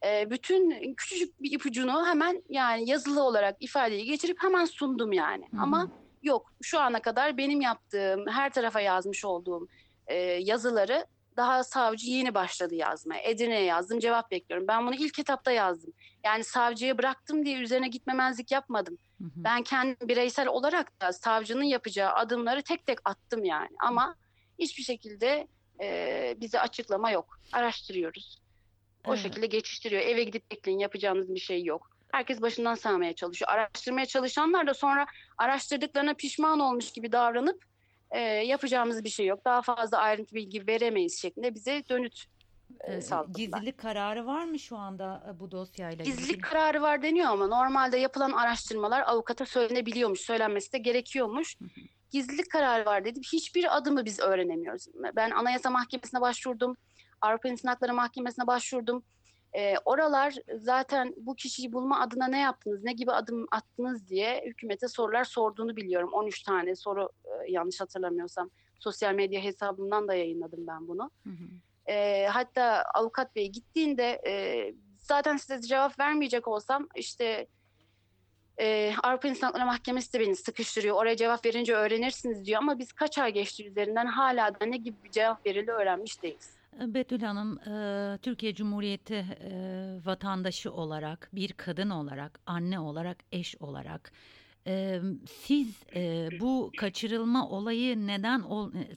E, 0.06 0.30
bütün 0.30 0.94
küçücük 0.94 1.42
bir 1.42 1.52
ipucunu 1.52 2.06
hemen 2.06 2.42
yani 2.48 2.90
yazılı 2.90 3.22
olarak 3.22 3.56
ifadeyi 3.60 4.04
geçirip 4.04 4.42
hemen 4.42 4.64
sundum 4.64 5.12
yani. 5.12 5.46
Hmm. 5.50 5.60
Ama 5.60 5.90
yok 6.22 6.52
şu 6.62 6.80
ana 6.80 7.02
kadar 7.02 7.36
benim 7.36 7.60
yaptığım 7.60 8.26
her 8.28 8.52
tarafa 8.52 8.80
yazmış 8.80 9.24
olduğum 9.24 9.68
e, 10.06 10.16
yazıları 10.24 11.06
daha 11.40 11.64
savcı 11.64 12.10
yeni 12.10 12.34
başladı 12.34 12.74
yazmaya. 12.74 13.22
Edirne'ye 13.22 13.64
yazdım 13.64 13.98
cevap 13.98 14.30
bekliyorum. 14.30 14.68
Ben 14.68 14.86
bunu 14.86 14.94
ilk 14.94 15.18
etapta 15.18 15.52
yazdım. 15.52 15.92
Yani 16.24 16.44
savcıya 16.44 16.98
bıraktım 16.98 17.44
diye 17.44 17.58
üzerine 17.58 17.88
gitmemezlik 17.88 18.52
yapmadım. 18.52 18.98
Hı 19.18 19.24
hı. 19.24 19.30
Ben 19.36 19.62
kendim 19.62 20.08
bireysel 20.08 20.48
olarak 20.48 21.00
da 21.00 21.12
savcının 21.12 21.62
yapacağı 21.62 22.12
adımları 22.12 22.62
tek 22.62 22.86
tek 22.86 22.98
attım 23.04 23.44
yani. 23.44 23.76
Ama 23.78 24.14
hiçbir 24.58 24.82
şekilde 24.82 25.46
e, 25.82 26.36
bize 26.40 26.60
açıklama 26.60 27.10
yok. 27.10 27.38
Araştırıyoruz. 27.52 28.38
O 29.06 29.10
evet. 29.14 29.22
şekilde 29.22 29.46
geçiştiriyor. 29.46 30.02
Eve 30.02 30.24
gidip 30.24 30.50
bekleyin 30.50 30.78
yapacağınız 30.78 31.34
bir 31.34 31.40
şey 31.40 31.64
yok. 31.64 31.90
Herkes 32.12 32.42
başından 32.42 32.74
sağmaya 32.74 33.14
çalışıyor. 33.14 33.50
Araştırmaya 33.50 34.06
çalışanlar 34.06 34.66
da 34.66 34.74
sonra 34.74 35.06
araştırdıklarına 35.38 36.14
pişman 36.14 36.60
olmuş 36.60 36.92
gibi 36.92 37.12
davranıp 37.12 37.69
e, 38.10 38.20
yapacağımız 38.20 39.04
bir 39.04 39.08
şey 39.08 39.26
yok. 39.26 39.44
Daha 39.44 39.62
fazla 39.62 39.98
ayrıntı 39.98 40.34
bilgi 40.34 40.66
veremeyiz 40.66 41.20
şeklinde 41.20 41.54
bize 41.54 41.82
dönüt 41.88 42.24
e, 42.80 43.00
sağladılar. 43.00 43.34
Gizlilik 43.34 43.78
kararı 43.78 44.26
var 44.26 44.44
mı 44.44 44.58
şu 44.58 44.76
anda 44.76 45.36
bu 45.40 45.50
dosyayla 45.50 46.04
Gizlilik 46.04 46.30
ilgili? 46.30 46.40
kararı 46.40 46.82
var 46.82 47.02
deniyor 47.02 47.28
ama 47.30 47.46
normalde 47.46 47.98
yapılan 47.98 48.32
araştırmalar 48.32 49.02
avukata 49.06 49.46
söylenebiliyormuş, 49.46 50.20
söylenmesi 50.20 50.72
de 50.72 50.78
gerekiyormuş. 50.78 51.56
Gizlilik 52.10 52.50
kararı 52.50 52.84
var 52.86 53.04
dedim. 53.04 53.22
Hiçbir 53.32 53.76
adımı 53.76 54.04
biz 54.04 54.20
öğrenemiyoruz. 54.20 54.86
Ben 55.16 55.30
Anayasa 55.30 55.70
Mahkemesi'ne 55.70 56.20
başvurdum. 56.20 56.76
Avrupa 57.20 57.48
İnsan 57.48 57.68
Hakları 57.68 57.94
Mahkemesi'ne 57.94 58.46
başvurdum. 58.46 59.02
E, 59.56 59.74
oralar 59.84 60.34
zaten 60.54 61.14
bu 61.16 61.34
kişiyi 61.34 61.72
bulma 61.72 62.00
adına 62.00 62.26
ne 62.26 62.40
yaptınız, 62.40 62.84
ne 62.84 62.92
gibi 62.92 63.12
adım 63.12 63.46
attınız 63.50 64.08
diye 64.08 64.42
hükümete 64.46 64.88
sorular 64.88 65.24
sorduğunu 65.24 65.76
biliyorum. 65.76 66.10
13 66.12 66.42
tane 66.42 66.76
soru 66.76 67.08
e, 67.24 67.52
yanlış 67.52 67.80
hatırlamıyorsam 67.80 68.50
sosyal 68.78 69.14
medya 69.14 69.40
hesabımdan 69.40 70.08
da 70.08 70.14
yayınladım 70.14 70.66
ben 70.66 70.88
bunu. 70.88 71.10
Hı 71.24 71.30
hı. 71.30 71.92
E, 71.92 72.26
hatta 72.26 72.84
avukat 72.94 73.36
bey 73.36 73.48
gittiğinde 73.48 74.20
e, 74.26 74.74
zaten 74.98 75.36
size 75.36 75.60
cevap 75.60 75.98
vermeyecek 75.98 76.48
olsam 76.48 76.88
işte 76.94 77.46
e, 78.60 78.94
Avrupa 79.02 79.28
İnsan 79.28 79.46
Hakları 79.46 79.66
Mahkemesi 79.66 80.12
de 80.12 80.20
beni 80.20 80.36
sıkıştırıyor. 80.36 80.96
Oraya 80.96 81.16
cevap 81.16 81.46
verince 81.46 81.74
öğrenirsiniz 81.74 82.44
diyor 82.44 82.58
ama 82.62 82.78
biz 82.78 82.92
kaç 82.92 83.18
ay 83.18 83.32
geçti 83.32 83.66
üzerinden 83.66 84.06
hala 84.06 84.60
da 84.60 84.66
ne 84.66 84.76
gibi 84.76 84.96
bir 85.04 85.10
cevap 85.10 85.46
verildi 85.46 85.70
öğrenmiş 85.70 86.22
değiliz. 86.22 86.59
Betül 86.78 87.20
Hanım, 87.20 87.58
e, 87.58 88.18
Türkiye 88.18 88.54
Cumhuriyeti 88.54 89.14
e, 89.14 89.50
vatandaşı 90.04 90.72
olarak, 90.72 91.30
bir 91.32 91.52
kadın 91.52 91.90
olarak, 91.90 92.40
anne 92.46 92.80
olarak, 92.80 93.18
eş 93.32 93.56
olarak 93.60 94.12
e, 94.66 95.00
siz 95.44 95.82
bu 96.40 96.70
kaçırılma 96.76 97.48
olayı 97.48 98.06
neden 98.06 98.44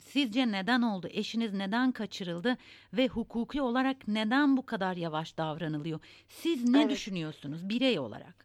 sizce 0.06 0.52
neden 0.52 0.82
oldu? 0.82 1.08
Eşiniz 1.12 1.54
neden 1.54 1.92
kaçırıldı 1.92 2.58
ve 2.94 3.08
hukuki 3.08 3.62
olarak 3.62 4.08
neden 4.08 4.58
bu 4.58 4.66
kadar 4.66 4.96
yavaş 4.96 5.38
davranılıyor? 5.38 6.00
Siz 6.28 6.70
ne 6.70 6.82
evet. 6.82 6.90
düşünüyorsunuz 6.90 7.70
birey 7.70 8.00
olarak? 8.00 8.44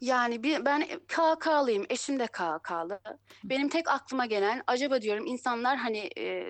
Yani 0.00 0.42
bir, 0.42 0.64
ben 0.64 0.86
KK'lıyım, 1.08 1.86
eşim 1.88 2.18
de 2.18 2.26
KK'lı. 2.26 3.00
Benim 3.44 3.68
tek 3.68 3.88
aklıma 3.88 4.26
gelen 4.26 4.62
acaba 4.66 5.02
diyorum 5.02 5.26
insanlar 5.26 5.76
hani 5.76 6.10
e, 6.18 6.44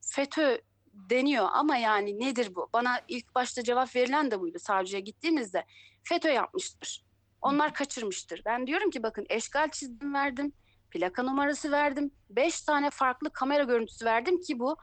FETÖ 0.00 0.58
deniyor 0.92 1.48
ama 1.52 1.76
yani 1.76 2.20
nedir 2.20 2.54
bu? 2.54 2.68
Bana 2.72 3.00
ilk 3.08 3.34
başta 3.34 3.62
cevap 3.62 3.96
verilen 3.96 4.30
de 4.30 4.40
buydu 4.40 4.58
savcıya 4.58 5.00
gittiğimizde. 5.00 5.64
FETÖ 6.02 6.30
yapmıştır. 6.30 7.04
Onlar 7.42 7.74
kaçırmıştır. 7.74 8.42
Ben 8.44 8.66
diyorum 8.66 8.90
ki 8.90 9.02
bakın 9.02 9.26
eşgal 9.28 9.70
çizdim 9.70 10.14
verdim. 10.14 10.52
Plaka 10.90 11.22
numarası 11.22 11.70
verdim. 11.70 12.10
Beş 12.30 12.60
tane 12.60 12.90
farklı 12.90 13.30
kamera 13.30 13.62
görüntüsü 13.62 14.04
verdim 14.04 14.40
ki 14.40 14.58
bu 14.58 14.76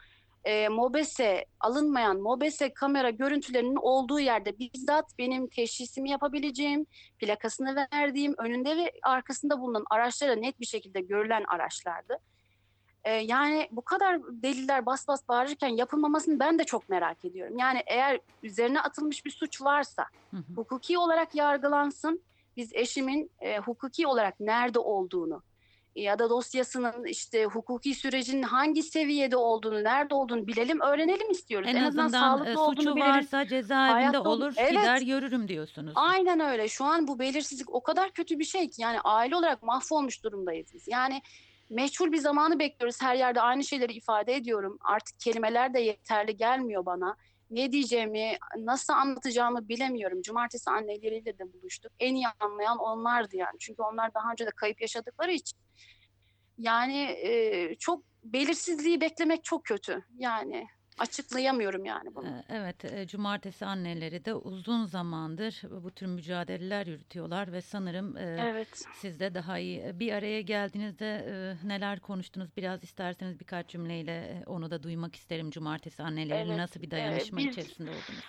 e, 0.44 0.70
MOBESE 0.70 1.46
alınmayan 1.60 2.22
MOBESE 2.22 2.74
kamera 2.74 3.10
görüntülerinin 3.10 3.75
olduğu 3.75 4.20
yerde 4.20 4.60
bizzat 4.60 5.06
benim 5.18 5.48
teşhisimi 5.48 6.10
yapabileceğim, 6.10 6.86
plakasını 7.20 7.88
verdiğim, 7.94 8.36
önünde 8.38 8.78
ve 8.78 8.92
arkasında 9.04 9.60
bulunan 9.60 9.86
araçlara 9.89 10.36
net 10.36 10.60
bir 10.60 10.66
şekilde 10.66 11.01
görülen 11.01 11.44
araçlardı. 11.48 12.18
E, 13.03 13.12
yani 13.12 13.68
bu 13.72 13.82
kadar 13.82 14.20
deliller 14.29 14.86
bas 14.86 15.08
bas 15.08 15.27
bağırırken 15.27 15.68
yapılmamasını 15.68 16.39
ben 16.39 16.60
de 16.60 16.63
çok 16.63 16.89
merak 16.89 17.25
ediyorum. 17.25 17.58
Yani 17.58 17.84
eğer 17.86 18.20
üzerine 18.44 18.82
atılmış 18.82 19.25
bir 19.25 19.32
suç 19.32 19.62
varsa 19.62 20.06
hı 20.32 20.38
hı. 20.38 20.53
hukuki 20.56 20.98
olarak 20.98 21.36
yargılansın. 21.36 22.22
Biz 22.58 22.74
eşimin 22.74 23.32
e, 23.39 23.58
hukuki 23.58 24.08
olarak 24.08 24.39
nerede 24.39 24.79
olduğunu 24.79 25.41
ya 25.96 26.20
da 26.20 26.29
dosyasının 26.29 27.06
işte 27.06 27.46
hukuki 27.46 27.96
sürecin 27.96 28.44
hangi 28.44 28.84
seviyede 28.84 29.38
olduğunu, 29.38 29.84
nerede 29.84 30.15
olduğunu 30.15 30.48
bilelim, 30.48 30.82
öğrenelim 30.82 31.32
istiyoruz. 31.32 31.70
En, 31.70 31.75
en 31.75 31.84
azından, 31.84 32.06
azından 32.06 32.20
sağlıklı 32.20 32.51
e, 32.51 32.56
suçu 32.56 32.62
olduğunu 32.62 33.00
varsa 33.00 33.48
cezaevinde 33.48 34.20
olur, 34.20 34.53
evet. 34.58 34.72
gider 34.72 35.01
görürüm 35.01 35.48
diyorsunuz. 35.48 35.94
Aynen 35.96 36.39
öyle. 36.39 36.68
Şu 36.68 36.86
an 36.86 37.08
bu 37.08 37.20
belirsizlik 37.20 37.74
o 37.74 37.84
kadar 37.84 38.12
kötü 38.12 38.39
bir 38.39 38.46
şey 38.46 38.70
ki 38.70 38.82
yani 38.82 39.01
aile 39.01 39.36
olarak 39.36 39.63
mahvolmuş 39.63 40.24
durumdayız 40.24 40.74
biz. 40.74 40.88
Yani 40.88 41.22
meçhul 41.70 42.12
bir 42.12 42.18
zamanı 42.18 42.60
bekliyoruz. 42.60 43.02
Her 43.02 43.16
yerde 43.16 43.42
aynı 43.42 43.64
şeyleri 43.64 43.94
ifade 43.94 44.36
ediyorum. 44.36 44.78
Artık 44.82 45.20
kelimeler 45.20 45.74
de 45.74 45.80
yeterli 45.80 46.38
gelmiyor 46.38 46.86
bana. 46.86 47.16
Ne 47.50 47.72
diyeceğimi, 47.72 48.38
nasıl 48.58 48.94
anlatacağımı 48.94 49.70
bilemiyorum. 49.70 50.22
Cumartesi 50.22 50.70
anneleriyle 50.70 51.38
de 51.38 51.54
buluştuk. 51.54 51.92
En 52.00 52.16
iyi 52.16 52.28
anlayan 52.40 52.78
onlardı 52.78 53.36
yani. 53.36 53.60
Çünkü 53.60 53.82
onlar 53.82 54.14
daha 54.14 54.32
önce 54.32 54.46
de 54.46 54.52
kayıp 54.56 54.82
yaşadıkları 54.82 55.32
için. 55.32 55.60
Yani 56.58 57.02
e, 57.02 57.76
çok 57.76 58.04
belirsizliği 58.24 59.02
beklemek 59.02 59.44
çok 59.44 59.66
kötü. 59.66 60.06
Yani 60.18 60.68
açıklayamıyorum 61.00 61.86
yani 61.86 62.15
bunu. 62.15 62.27
Ee, 62.27 62.44
evet, 62.50 62.86
e, 62.86 63.08
cumartesi 63.08 63.65
anneleri 63.65 64.25
de 64.25 64.34
uzun 64.34 64.86
zamandır 64.86 65.62
bu 65.84 65.91
tür 65.91 66.06
mücadeleler 66.06 66.88
yürütüyorlar 66.88 67.51
ve 67.51 67.62
sanırım 67.62 68.18
e, 68.18 68.38
evet. 68.39 68.86
siz 68.94 69.20
de 69.20 69.34
daha 69.34 69.60
iyi 69.60 70.00
bir 70.00 70.13
araya 70.13 70.41
geldiğinizde 70.41 71.06
e, 71.06 71.68
neler 71.68 72.00
konuştunuz 72.00 72.58
biraz 72.58 72.84
isterseniz 72.84 73.39
birkaç 73.39 73.70
cümleyle 73.70 74.44
onu 74.46 74.72
da 74.72 74.84
duymak 74.84 75.15
isterim 75.15 75.51
cumartesi 75.51 76.03
anneleri 76.03 76.48
evet. 76.48 76.58
nasıl 76.58 76.82
bir 76.82 76.91
dayanışma 76.91 77.41
evet, 77.41 77.50
biz, 77.50 77.58
içerisinde 77.58 77.89
oldunuz? 77.89 78.24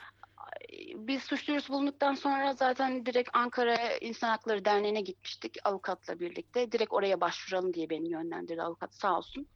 Biz 0.94 1.22
suç 1.22 1.48
duyurusu 1.48 1.72
bulunduktan 1.72 2.14
sonra 2.14 2.52
zaten 2.52 3.06
direkt 3.06 3.30
Ankara 3.32 3.96
İnsan 3.96 4.28
Hakları 4.28 4.64
Derneği'ne 4.64 5.00
gitmiştik 5.00 5.56
avukatla 5.64 6.20
birlikte. 6.20 6.72
Direkt 6.72 6.92
oraya 6.92 7.20
başvuralım 7.20 7.74
diye 7.74 7.90
beni 7.90 8.08
yönlendirdi 8.08 8.62
avukat 8.62 8.94
sağ 8.94 9.18
olsun. 9.18 9.46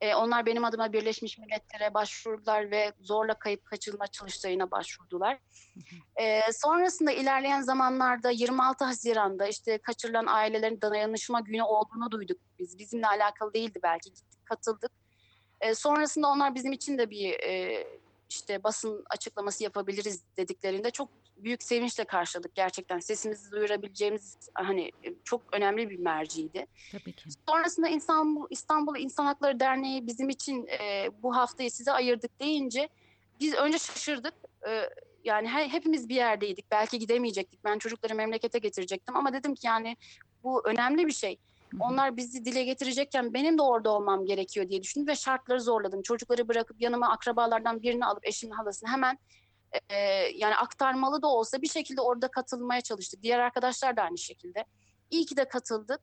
E, 0.00 0.14
onlar 0.14 0.46
benim 0.46 0.64
adıma 0.64 0.92
Birleşmiş 0.92 1.38
Milletler'e 1.38 1.94
başvurdular 1.94 2.70
ve 2.70 2.92
zorla 3.00 3.34
kayıp 3.34 3.64
kaçırılma 3.64 4.06
çalıştayına 4.06 4.70
başvurdular. 4.70 5.38
E, 6.16 6.52
sonrasında 6.52 7.12
ilerleyen 7.12 7.60
zamanlarda 7.60 8.30
26 8.30 8.84
Haziran'da 8.84 9.48
işte 9.48 9.78
kaçırılan 9.78 10.26
ailelerin 10.26 10.80
dayanışma 10.80 11.40
günü 11.40 11.62
olduğunu 11.62 12.10
duyduk 12.10 12.38
biz. 12.58 12.78
Bizimle 12.78 13.06
alakalı 13.06 13.54
değildi 13.54 13.80
belki 13.82 14.10
gittik 14.10 14.46
katıldık. 14.46 14.92
E, 15.60 15.74
sonrasında 15.74 16.28
onlar 16.28 16.54
bizim 16.54 16.72
için 16.72 16.98
de 16.98 17.10
bir 17.10 17.32
e, 17.32 17.84
işte 18.28 18.64
basın 18.64 19.04
açıklaması 19.10 19.64
yapabiliriz 19.64 20.22
dediklerinde 20.36 20.90
çok 20.90 21.08
büyük 21.36 21.62
sevinçle 21.62 22.04
karşıladık 22.04 22.54
gerçekten. 22.54 22.98
Sesimizi 22.98 23.50
duyurabileceğimiz 23.50 24.36
hani 24.54 24.90
çok 25.24 25.42
önemli 25.52 25.90
bir 25.90 25.98
merciydi. 25.98 26.66
Tabii 26.92 27.12
ki. 27.12 27.28
Sonrasında 27.48 27.88
İstanbul, 27.88 28.46
İstanbul 28.50 28.98
İnsan 28.98 29.24
Hakları 29.24 29.60
Derneği 29.60 30.06
bizim 30.06 30.28
için 30.28 30.66
e, 30.66 31.10
bu 31.22 31.36
haftayı 31.36 31.70
size 31.70 31.92
ayırdık 31.92 32.40
deyince 32.40 32.88
biz 33.40 33.54
önce 33.54 33.78
şaşırdık. 33.78 34.34
E, 34.68 34.90
yani 35.24 35.48
he, 35.48 35.68
hepimiz 35.68 36.08
bir 36.08 36.14
yerdeydik. 36.14 36.70
Belki 36.70 36.98
gidemeyecektik. 36.98 37.64
Ben 37.64 37.78
çocukları 37.78 38.14
memlekete 38.14 38.58
getirecektim 38.58 39.16
ama 39.16 39.32
dedim 39.32 39.54
ki 39.54 39.66
yani 39.66 39.96
bu 40.44 40.68
önemli 40.68 41.06
bir 41.06 41.12
şey. 41.12 41.38
Onlar 41.80 42.16
bizi 42.16 42.44
dile 42.44 42.64
getirecekken 42.64 43.34
benim 43.34 43.58
de 43.58 43.62
orada 43.62 43.90
olmam 43.90 44.26
gerekiyor 44.26 44.68
diye 44.68 44.82
düşündüm 44.82 45.08
ve 45.08 45.14
şartları 45.14 45.60
zorladım. 45.60 46.02
Çocukları 46.02 46.48
bırakıp 46.48 46.80
yanıma 46.80 47.08
akrabalardan 47.08 47.82
birini 47.82 48.04
alıp 48.04 48.26
eşimin 48.26 48.52
halasını 48.52 48.90
hemen 48.90 49.18
e, 49.88 49.96
yani 50.34 50.56
aktarmalı 50.56 51.22
da 51.22 51.26
olsa 51.26 51.62
bir 51.62 51.68
şekilde 51.68 52.00
orada 52.00 52.28
katılmaya 52.28 52.80
çalıştık. 52.80 53.22
Diğer 53.22 53.38
arkadaşlar 53.38 53.96
da 53.96 54.02
aynı 54.02 54.18
şekilde. 54.18 54.64
İyi 55.10 55.26
ki 55.26 55.36
de 55.36 55.48
katıldık. 55.48 56.00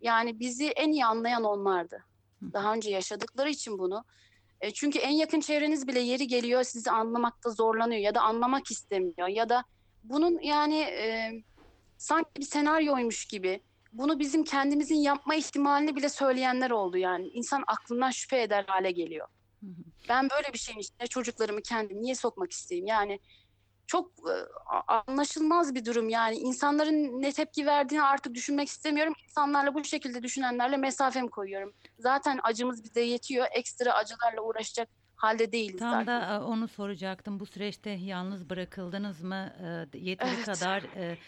Yani 0.00 0.40
bizi 0.40 0.68
en 0.68 0.92
iyi 0.92 1.04
anlayan 1.04 1.44
onlardı. 1.44 2.04
Daha 2.52 2.74
önce 2.74 2.90
yaşadıkları 2.90 3.50
için 3.50 3.78
bunu. 3.78 4.04
E, 4.60 4.70
çünkü 4.70 4.98
en 4.98 5.10
yakın 5.10 5.40
çevreniz 5.40 5.88
bile 5.88 6.00
yeri 6.00 6.26
geliyor 6.26 6.62
sizi 6.64 6.90
anlamakta 6.90 7.50
zorlanıyor 7.50 8.00
ya 8.00 8.14
da 8.14 8.20
anlamak 8.20 8.70
istemiyor 8.70 9.28
ya 9.28 9.48
da 9.48 9.64
bunun 10.04 10.38
yani 10.42 10.80
e, 10.80 11.32
sanki 11.98 12.30
bir 12.36 12.44
senaryoymuş 12.44 13.24
gibi 13.24 13.62
bunu 13.92 14.18
bizim 14.18 14.44
kendimizin 14.44 14.94
yapma 14.96 15.34
ihtimalini 15.34 15.96
bile 15.96 16.08
söyleyenler 16.08 16.70
oldu 16.70 16.96
yani. 16.98 17.28
İnsan 17.28 17.64
aklından 17.66 18.10
şüphe 18.10 18.42
eder 18.42 18.64
hale 18.68 18.90
geliyor. 18.90 19.28
Ben 20.08 20.28
böyle 20.30 20.52
bir 20.52 20.58
şeyin 20.58 20.78
içine 20.78 21.06
çocuklarımı 21.06 21.62
kendim 21.62 22.02
niye 22.02 22.14
sokmak 22.14 22.52
isteyeyim? 22.52 22.86
Yani 22.86 23.20
çok 23.86 24.10
e, 24.10 24.34
anlaşılmaz 25.06 25.74
bir 25.74 25.84
durum 25.84 26.08
yani. 26.08 26.36
insanların 26.36 27.22
ne 27.22 27.32
tepki 27.32 27.66
verdiğini 27.66 28.02
artık 28.02 28.34
düşünmek 28.34 28.68
istemiyorum. 28.68 29.14
İnsanlarla 29.28 29.74
bu 29.74 29.84
şekilde 29.84 30.22
düşünenlerle 30.22 30.76
mesafem 30.76 31.28
koyuyorum. 31.28 31.74
Zaten 31.98 32.40
acımız 32.42 32.84
bize 32.84 33.00
yetiyor. 33.00 33.46
Ekstra 33.52 33.92
acılarla 33.92 34.40
uğraşacak 34.42 34.88
halde 35.16 35.52
değiliz 35.52 35.78
Tam 35.78 35.90
zaten. 35.90 36.06
da 36.06 36.34
e, 36.34 36.38
onu 36.38 36.68
soracaktım. 36.68 37.40
Bu 37.40 37.46
süreçte 37.46 37.90
yalnız 37.90 38.50
bırakıldınız 38.50 39.22
mı? 39.22 39.52
E, 39.94 39.98
Yeteri 39.98 40.30
Evet. 40.34 40.44
kadar 40.44 40.82
e, 40.82 41.18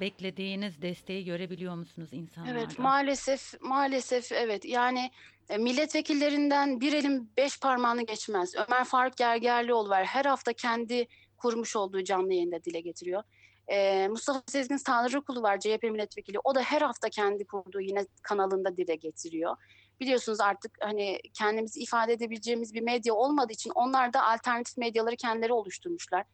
beklediğiniz 0.00 0.82
desteği 0.82 1.24
görebiliyor 1.24 1.74
musunuz 1.74 2.08
insanlardan? 2.12 2.56
Evet 2.56 2.78
maalesef 2.78 3.60
maalesef 3.60 4.32
evet 4.32 4.64
yani 4.64 5.10
e, 5.48 5.58
milletvekillerinden 5.58 6.80
bir 6.80 6.92
elin 6.92 7.30
beş 7.36 7.60
parmağını 7.60 8.02
geçmez. 8.02 8.54
Ömer 8.54 8.84
Faruk 8.84 9.16
Gergerlioğlu 9.16 9.88
var 9.88 10.04
her 10.04 10.24
hafta 10.24 10.52
kendi 10.52 11.06
kurmuş 11.36 11.76
olduğu 11.76 12.04
canlı 12.04 12.32
yayında 12.32 12.64
dile 12.64 12.80
getiriyor. 12.80 13.22
E, 13.68 14.08
Mustafa 14.08 14.42
Sezgin 14.46 14.78
Tanrıkulu 14.86 15.42
var 15.42 15.60
CHP 15.60 15.82
milletvekili 15.82 16.38
o 16.44 16.54
da 16.54 16.60
her 16.60 16.82
hafta 16.82 17.08
kendi 17.08 17.46
kurduğu 17.46 17.80
yine 17.80 18.06
kanalında 18.22 18.76
dile 18.76 18.94
getiriyor. 18.94 19.56
Biliyorsunuz 20.00 20.40
artık 20.40 20.78
hani 20.80 21.20
kendimizi 21.34 21.80
ifade 21.80 22.12
edebileceğimiz 22.12 22.74
bir 22.74 22.80
medya 22.80 23.14
olmadığı 23.14 23.52
için 23.52 23.70
onlar 23.74 24.12
da 24.12 24.26
alternatif 24.26 24.76
medyaları 24.76 25.16
kendileri 25.16 25.52
oluşturmuşlar 25.52 26.24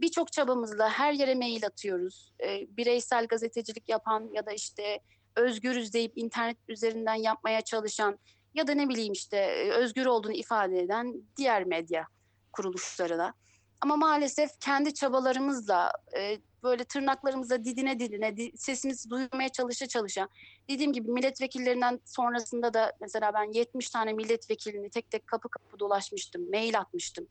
birçok 0.00 0.32
çabamızla 0.32 0.90
her 0.90 1.12
yere 1.12 1.34
mail 1.34 1.66
atıyoruz. 1.66 2.32
E, 2.44 2.76
bireysel 2.76 3.26
gazetecilik 3.26 3.88
yapan 3.88 4.30
ya 4.32 4.46
da 4.46 4.52
işte 4.52 5.00
özgürüz 5.36 5.94
deyip 5.94 6.12
internet 6.16 6.56
üzerinden 6.68 7.14
yapmaya 7.14 7.60
çalışan 7.60 8.18
ya 8.54 8.66
da 8.66 8.74
ne 8.74 8.88
bileyim 8.88 9.12
işte 9.12 9.36
e, 9.36 9.70
özgür 9.70 10.06
olduğunu 10.06 10.32
ifade 10.32 10.80
eden 10.80 11.14
diğer 11.36 11.64
medya 11.64 12.06
kuruluşlarına. 12.52 13.34
Ama 13.80 13.96
maalesef 13.96 14.50
kendi 14.60 14.94
çabalarımızla 14.94 15.92
e, 16.16 16.38
böyle 16.62 16.84
tırnaklarımızla 16.84 17.64
didine 17.64 17.98
didine 17.98 18.36
di- 18.36 18.52
sesimizi 18.56 19.10
duyurmaya 19.10 19.48
çalışa 19.48 19.86
çalışa 19.86 20.28
dediğim 20.70 20.92
gibi 20.92 21.10
milletvekillerinden 21.10 22.00
sonrasında 22.04 22.74
da 22.74 22.92
mesela 23.00 23.34
ben 23.34 23.52
70 23.52 23.90
tane 23.90 24.12
milletvekilini 24.12 24.90
tek 24.90 25.10
tek 25.10 25.26
kapı 25.26 25.48
kapı 25.48 25.78
dolaşmıştım, 25.78 26.50
mail 26.50 26.78
atmıştım 26.78 27.28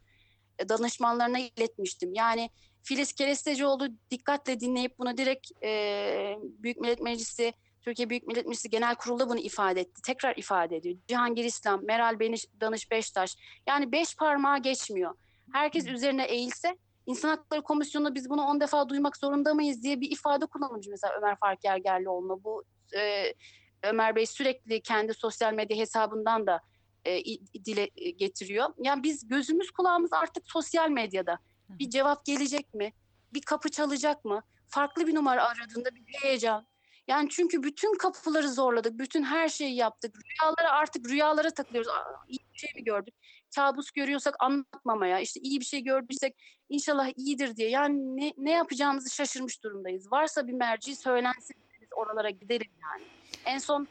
danışmanlarına 0.69 1.39
iletmiştim. 1.39 2.13
Yani 2.13 2.49
Filiz 2.83 3.13
Kerestecioğlu 3.13 3.87
dikkatle 4.11 4.59
dinleyip 4.59 4.99
bunu 4.99 5.17
direkt 5.17 5.63
e, 5.63 6.37
Büyük 6.41 6.77
Millet 6.77 7.01
Meclisi, 7.01 7.53
Türkiye 7.81 8.09
Büyük 8.09 8.27
Millet 8.27 8.45
Meclisi 8.45 8.69
Genel 8.69 8.95
Kurulu'da 8.95 9.29
bunu 9.29 9.39
ifade 9.39 9.81
etti. 9.81 10.01
Tekrar 10.01 10.35
ifade 10.35 10.75
ediyor. 10.75 10.95
Cihangir 11.07 11.43
İslam, 11.43 11.85
Meral 11.85 12.19
Beniş, 12.19 12.45
Danış 12.61 12.91
Beştaş. 12.91 13.35
Yani 13.67 13.91
beş 13.91 14.15
parmağı 14.15 14.61
geçmiyor. 14.61 15.15
Herkes 15.53 15.87
üzerine 15.87 16.25
eğilse 16.25 16.77
İnsan 17.05 17.29
Hakları 17.29 17.61
Komisyonu'nda 17.61 18.15
biz 18.15 18.29
bunu 18.29 18.41
on 18.45 18.59
defa 18.59 18.89
duymak 18.89 19.17
zorunda 19.17 19.53
mıyız 19.53 19.83
diye 19.83 20.01
bir 20.01 20.11
ifade 20.11 20.45
kullanılmış 20.45 20.87
mesela 20.87 21.13
Ömer 21.17 21.35
Faruk 21.39 21.61
Gergerlioğlu'na. 21.61 22.43
Bu 22.43 22.63
e, 22.97 23.33
Ömer 23.83 24.15
Bey 24.15 24.25
sürekli 24.25 24.81
kendi 24.81 25.13
sosyal 25.13 25.53
medya 25.53 25.77
hesabından 25.77 26.47
da 26.47 26.61
e, 27.07 27.23
dile 27.65 27.89
e, 27.95 28.09
getiriyor. 28.09 28.69
Yani 28.77 29.03
biz 29.03 29.27
gözümüz 29.27 29.71
kulağımız 29.71 30.13
artık 30.13 30.51
sosyal 30.51 30.89
medyada. 30.89 31.39
Bir 31.69 31.89
cevap 31.89 32.25
gelecek 32.25 32.73
mi? 32.73 32.93
Bir 33.33 33.41
kapı 33.41 33.69
çalacak 33.69 34.25
mı? 34.25 34.41
Farklı 34.67 35.07
bir 35.07 35.15
numara 35.15 35.43
aradığında 35.43 35.95
bir 35.95 36.03
heyecan. 36.21 36.67
Yani 37.07 37.29
çünkü 37.29 37.63
bütün 37.63 37.97
kapıları 37.97 38.49
zorladık, 38.49 38.99
bütün 38.99 39.23
her 39.23 39.49
şeyi 39.49 39.75
yaptık. 39.75 40.15
Rüyalara 40.15 40.71
artık 40.71 41.09
rüyalara 41.09 41.51
takılıyoruz. 41.51 41.91
Aa, 41.91 42.25
iyi 42.27 42.39
bir 42.53 42.59
şey 42.59 42.69
mi 42.75 42.83
gördük? 42.83 43.13
Kabus 43.55 43.91
görüyorsak 43.91 44.35
anlatmamaya, 44.39 45.19
işte 45.19 45.39
iyi 45.39 45.59
bir 45.59 45.65
şey 45.65 45.81
gördüysek 45.81 46.35
inşallah 46.69 47.09
iyidir 47.17 47.55
diye. 47.55 47.69
Yani 47.69 48.17
ne, 48.17 48.33
ne 48.37 48.51
yapacağımızı 48.51 49.15
şaşırmış 49.15 49.63
durumdayız. 49.63 50.11
Varsa 50.11 50.47
bir 50.47 50.53
merci 50.53 50.95
söylensin 50.95 51.55
biz 51.81 51.89
oralara 51.95 52.29
gidelim 52.29 52.71
yani. 52.81 53.03
En 53.45 53.57
son 53.57 53.87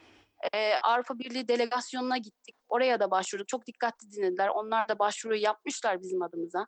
e, 0.53 0.73
Avrupa 0.83 1.19
Birliği 1.19 1.47
delegasyonuna 1.47 2.17
gittik. 2.17 2.55
Oraya 2.67 2.99
da 2.99 3.11
başvurduk. 3.11 3.47
Çok 3.47 3.67
dikkatli 3.67 4.11
dinlediler. 4.11 4.47
Onlar 4.47 4.89
da 4.89 4.99
başvuru 4.99 5.35
yapmışlar 5.35 6.01
bizim 6.01 6.21
adımıza. 6.21 6.67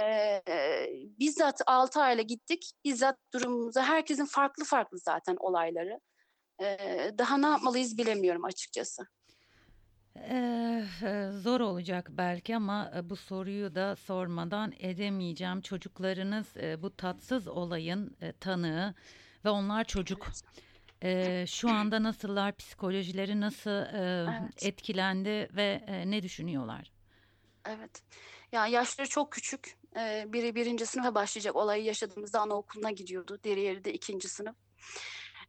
E, 0.00 0.42
bizzat 1.18 1.60
6 1.66 2.00
ayla 2.00 2.22
gittik. 2.22 2.72
Bizzat 2.84 3.16
durumumuza 3.34 3.82
herkesin 3.82 4.26
farklı 4.26 4.64
farklı 4.64 4.98
zaten 4.98 5.36
olayları. 5.40 6.00
E, 6.62 6.78
daha 7.18 7.36
ne 7.36 7.46
yapmalıyız 7.46 7.98
bilemiyorum 7.98 8.44
açıkçası. 8.44 9.06
Eee, 10.16 10.84
e, 11.02 11.30
zor 11.32 11.60
olacak 11.60 12.08
belki 12.10 12.56
ama 12.56 12.92
e, 12.96 13.10
bu 13.10 13.16
soruyu 13.16 13.74
da 13.74 13.96
sormadan 13.96 14.72
edemeyeceğim. 14.78 15.60
Çocuklarınız 15.60 16.56
e, 16.56 16.82
bu 16.82 16.96
tatsız 16.96 17.48
olayın 17.48 18.16
e, 18.20 18.32
tanığı 18.32 18.94
ve 19.44 19.50
onlar 19.50 19.84
çocuk. 19.84 20.26
E, 21.02 21.44
şu 21.46 21.70
anda 21.70 22.02
nasıllar, 22.02 22.56
psikolojileri 22.56 23.40
nasıl 23.40 23.70
e, 23.70 24.26
Evet. 24.40 24.62
etkilendi 24.62 25.48
ve 25.56 25.84
e, 25.86 26.10
ne 26.10 26.22
düşünüyorlar? 26.22 26.92
Evet. 27.68 28.02
Ya 28.52 28.66
yaşları 28.66 29.08
çok 29.08 29.32
küçük. 29.32 29.76
Ee, 29.96 30.24
biri 30.28 30.54
birinci 30.54 30.86
sınıfa 30.86 31.14
başlayacak. 31.14 31.56
Olayı 31.56 31.84
yaşadığımızda 31.84 32.40
anaokuluna 32.40 32.90
gidiyordu. 32.90 33.38
Diğeri 33.42 33.84
de 33.84 33.92
ikinci 33.92 34.28
sınıf. 34.28 34.56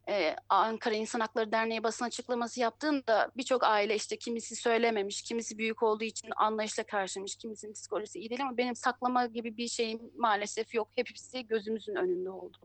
Ee, 0.10 0.36
Ankara 0.50 0.96
İnsan 0.96 1.20
Hakları 1.20 1.52
Derneği 1.52 1.84
basın 1.84 2.06
açıklaması 2.06 2.60
yaptığında 2.60 3.32
birçok 3.38 3.64
aile 3.64 3.96
işte 3.96 4.18
kimisi 4.18 4.56
söylememiş, 4.56 5.22
kimisi 5.22 5.58
büyük 5.58 5.84
olduğu 5.84 6.04
için 6.04 6.30
anlayışla 6.36 6.84
karşılamış, 6.84 7.36
kimisinin 7.36 7.74
psikolojisi 7.74 8.20
iyi 8.20 8.30
değil 8.30 8.42
ama 8.42 8.58
benim 8.58 8.76
saklama 8.76 9.26
gibi 9.26 9.58
bir 9.58 9.68
şeyim 9.68 10.02
maalesef 10.18 10.74
yok. 10.74 10.90
Hepsi 10.96 11.48
gözümüzün 11.48 11.96
önünde 11.96 12.30
oldu. 12.30 12.58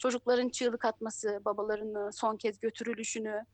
Çocukların 0.00 0.48
çığlık 0.48 0.84
atması, 0.84 1.40
babalarını 1.44 2.12
son 2.12 2.36
kez 2.36 2.60
götürülüşünü, 2.60 3.44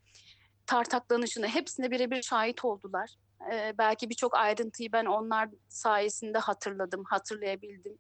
tartaklanışını 0.66 1.48
hepsine 1.48 1.90
birebir 1.90 2.22
şahit 2.22 2.64
oldular. 2.64 3.10
Ee, 3.52 3.74
belki 3.78 4.10
birçok 4.10 4.34
ayrıntıyı 4.34 4.92
ben 4.92 5.04
onlar 5.04 5.48
sayesinde 5.68 6.38
hatırladım, 6.38 7.04
hatırlayabildim. 7.04 7.98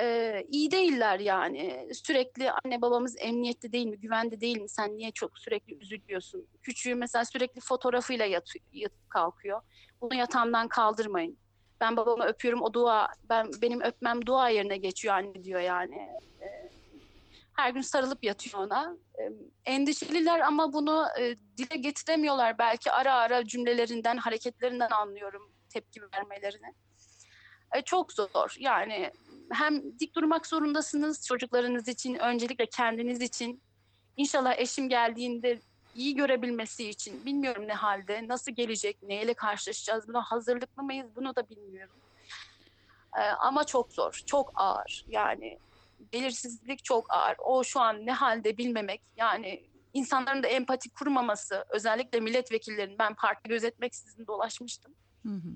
Ee, 0.00 0.44
iyi 0.48 0.70
değiller 0.70 1.20
yani. 1.20 1.88
Sürekli 1.94 2.50
anne 2.50 2.82
babamız 2.82 3.16
emniyette 3.18 3.72
değil 3.72 3.86
mi, 3.86 4.00
güvende 4.00 4.40
değil 4.40 4.60
mi? 4.60 4.68
Sen 4.68 4.96
niye 4.96 5.10
çok 5.10 5.38
sürekli 5.38 5.74
üzülüyorsun? 5.74 6.46
Küçüğü 6.62 6.94
mesela 6.94 7.24
sürekli 7.24 7.60
fotoğrafıyla 7.60 8.24
yatı- 8.24 8.58
yatıp 8.72 9.10
kalkıyor. 9.10 9.62
Bunu 10.00 10.14
yatağımdan 10.14 10.68
kaldırmayın. 10.68 11.38
Ben 11.80 11.96
babamı 11.96 12.24
öpüyorum, 12.24 12.62
o 12.62 12.74
dua, 12.74 13.08
ben 13.28 13.50
benim 13.62 13.80
öpmem 13.80 14.26
dua 14.26 14.48
yerine 14.48 14.76
geçiyor 14.76 15.14
anne 15.14 15.44
diyor 15.44 15.60
yani. 15.60 16.08
Ee, 16.40 16.70
her 17.58 17.70
gün 17.70 17.80
sarılıp 17.80 18.24
yatıyor 18.24 18.64
ona. 18.64 18.96
Endişeliler 19.64 20.40
ama 20.40 20.72
bunu 20.72 21.06
e, 21.20 21.36
dile 21.56 21.76
getiremiyorlar. 21.76 22.58
Belki 22.58 22.92
ara 22.92 23.14
ara 23.14 23.44
cümlelerinden, 23.44 24.16
hareketlerinden 24.16 24.90
anlıyorum 24.90 25.52
tepki 25.68 26.00
vermelerini. 26.02 26.74
E, 27.74 27.82
çok 27.82 28.12
zor. 28.12 28.56
Yani 28.58 29.10
hem 29.52 29.98
dik 29.98 30.14
durmak 30.14 30.46
zorundasınız 30.46 31.26
çocuklarınız 31.26 31.88
için, 31.88 32.14
öncelikle 32.14 32.66
kendiniz 32.66 33.22
için. 33.22 33.62
İnşallah 34.16 34.58
eşim 34.58 34.88
geldiğinde 34.88 35.58
iyi 35.94 36.14
görebilmesi 36.16 36.88
için. 36.88 37.26
Bilmiyorum 37.26 37.68
ne 37.68 37.74
halde, 37.74 38.28
nasıl 38.28 38.52
gelecek, 38.52 39.02
neyle 39.02 39.34
karşılaşacağız, 39.34 40.08
buna 40.08 40.22
hazırlıklı 40.22 40.82
mıyız 40.82 41.16
bunu 41.16 41.36
da 41.36 41.48
bilmiyorum. 41.48 41.96
E, 43.18 43.20
ama 43.20 43.64
çok 43.64 43.92
zor, 43.92 44.22
çok 44.26 44.52
ağır. 44.54 45.04
Yani 45.08 45.58
belirsizlik 46.12 46.84
çok 46.84 47.12
ağır. 47.12 47.36
O 47.38 47.64
şu 47.64 47.80
an 47.80 48.06
ne 48.06 48.12
halde 48.12 48.58
bilmemek 48.58 49.02
yani 49.16 49.68
insanların 49.94 50.42
da 50.42 50.46
empati 50.46 50.90
kurmaması 50.90 51.64
özellikle 51.68 52.20
milletvekillerinin 52.20 52.98
ben 52.98 53.14
parti 53.14 53.48
gözetmeksizin 53.48 54.26
dolaşmıştım. 54.26 54.94
Hı 55.22 55.32
hı. 55.32 55.50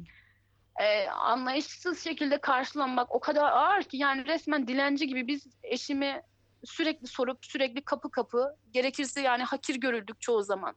Ee, 0.80 1.08
anlayışsız 1.08 2.04
şekilde 2.04 2.40
karşılanmak 2.40 3.14
o 3.14 3.20
kadar 3.20 3.52
ağır 3.52 3.82
ki 3.82 3.96
yani 3.96 4.26
resmen 4.26 4.68
dilenci 4.68 5.06
gibi 5.06 5.26
biz 5.26 5.46
eşimi 5.62 6.22
sürekli 6.64 7.06
sorup 7.06 7.46
sürekli 7.46 7.84
kapı 7.84 8.10
kapı 8.10 8.56
gerekirse 8.70 9.20
yani 9.20 9.42
hakir 9.42 9.74
görüldük 9.74 10.20
çoğu 10.20 10.42
zaman. 10.42 10.74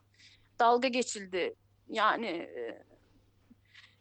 Dalga 0.60 0.88
geçildi. 0.88 1.56
Yani 1.90 2.28
e, 2.28 2.84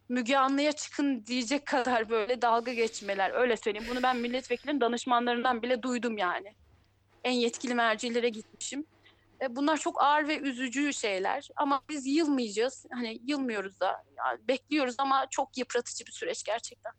Müge 0.09 0.37
Anlı'ya 0.37 0.73
çıkın 0.73 1.27
diyecek 1.27 1.67
kadar 1.67 2.09
böyle 2.09 2.43
dalga 2.43 2.75
geçmeler 2.75 3.31
öyle 3.31 3.57
söyleyeyim. 3.57 3.89
Bunu 3.91 4.03
ben 4.03 4.17
milletvekilinin 4.17 4.81
danışmanlarından 4.81 5.63
bile 5.63 5.83
duydum 5.83 6.19
yani. 6.19 6.55
En 7.25 7.33
yetkili 7.33 7.75
mercilere 7.75 8.29
gitmişim. 8.29 8.87
E, 9.43 9.57
bunlar 9.57 9.77
çok 9.77 10.03
ağır 10.03 10.29
ve 10.29 10.39
üzücü 10.39 10.93
şeyler 10.93 11.49
ama 11.57 11.83
biz 11.89 12.07
yılmayacağız. 12.07 12.87
Hani 12.93 13.21
yılmıyoruz 13.27 13.81
da 13.81 14.05
yani 14.19 14.49
bekliyoruz 14.49 14.95
ama 14.99 15.27
çok 15.31 15.59
yıpratıcı 15.59 16.07
bir 16.07 16.13
süreç 16.13 16.45
gerçekten. 16.45 16.93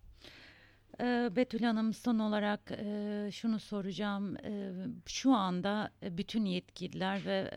Betül 1.35 1.63
Hanım 1.63 1.93
son 1.93 2.19
olarak 2.19 2.71
şunu 3.31 3.59
soracağım. 3.59 4.37
Şu 5.05 5.33
anda 5.33 5.91
bütün 6.01 6.45
yetkililer 6.45 7.25
ve 7.25 7.51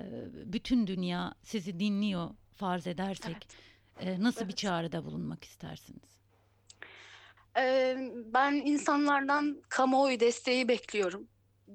bütün 0.44 0.86
dünya 0.86 1.34
sizi 1.42 1.80
dinliyor 1.80 2.30
farz 2.54 2.86
edersek. 2.86 3.36
Evet. 3.36 3.67
Nasıl 4.18 4.40
evet. 4.40 4.48
bir 4.48 4.56
çağrıda 4.56 5.04
bulunmak 5.04 5.44
istersiniz? 5.44 6.18
Ben 8.14 8.52
insanlardan 8.52 9.62
kamuoyu 9.68 10.20
desteği 10.20 10.68
bekliyorum. 10.68 11.28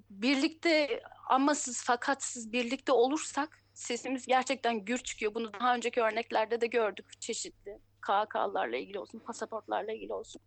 Birlikte 0.09 1.01
amasız 1.29 1.83
fakatsız 1.83 2.51
birlikte 2.51 2.91
olursak 2.91 3.59
sesimiz 3.73 4.27
gerçekten 4.27 4.85
gür 4.85 4.97
çıkıyor. 4.97 5.35
Bunu 5.35 5.53
daha 5.53 5.75
önceki 5.75 6.01
örneklerde 6.01 6.61
de 6.61 6.67
gördük 6.67 7.21
çeşitli. 7.21 7.79
KHK'larla 8.01 8.77
ilgili 8.77 8.99
olsun, 8.99 9.19
pasaportlarla 9.19 9.91
ilgili 9.91 10.13
olsun 10.13 10.41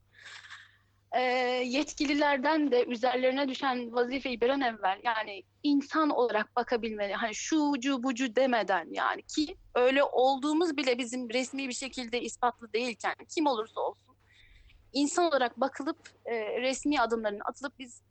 e, 1.13 1.21
yetkililerden 1.65 2.71
de 2.71 2.85
üzerlerine 2.85 3.49
düşen 3.49 3.93
vazifeyi 3.93 4.41
bir 4.41 4.49
an 4.49 4.61
evvel 4.61 5.01
yani 5.05 5.43
insan 5.63 6.11
olarak 6.11 6.57
bakabilmeli. 6.57 7.15
Hani 7.15 7.35
şucu 7.35 8.03
bucu 8.03 8.37
demeden 8.37 8.89
yani 8.91 9.23
ki 9.23 9.57
öyle 9.75 10.05
olduğumuz 10.05 10.77
bile 10.77 10.99
bizim 10.99 11.31
resmi 11.31 11.69
bir 11.69 11.75
şekilde 11.75 12.21
ispatlı 12.21 12.73
değilken 12.73 13.15
kim 13.35 13.47
olursa 13.47 13.81
olsun 13.81 14.07
insan 14.97 15.25
olarak 15.25 15.61
bakılıp 15.61 15.99
e, 16.25 16.61
resmi 16.61 17.01
adımların 17.01 17.41
atılıp 17.45 17.79
biz 17.79 18.03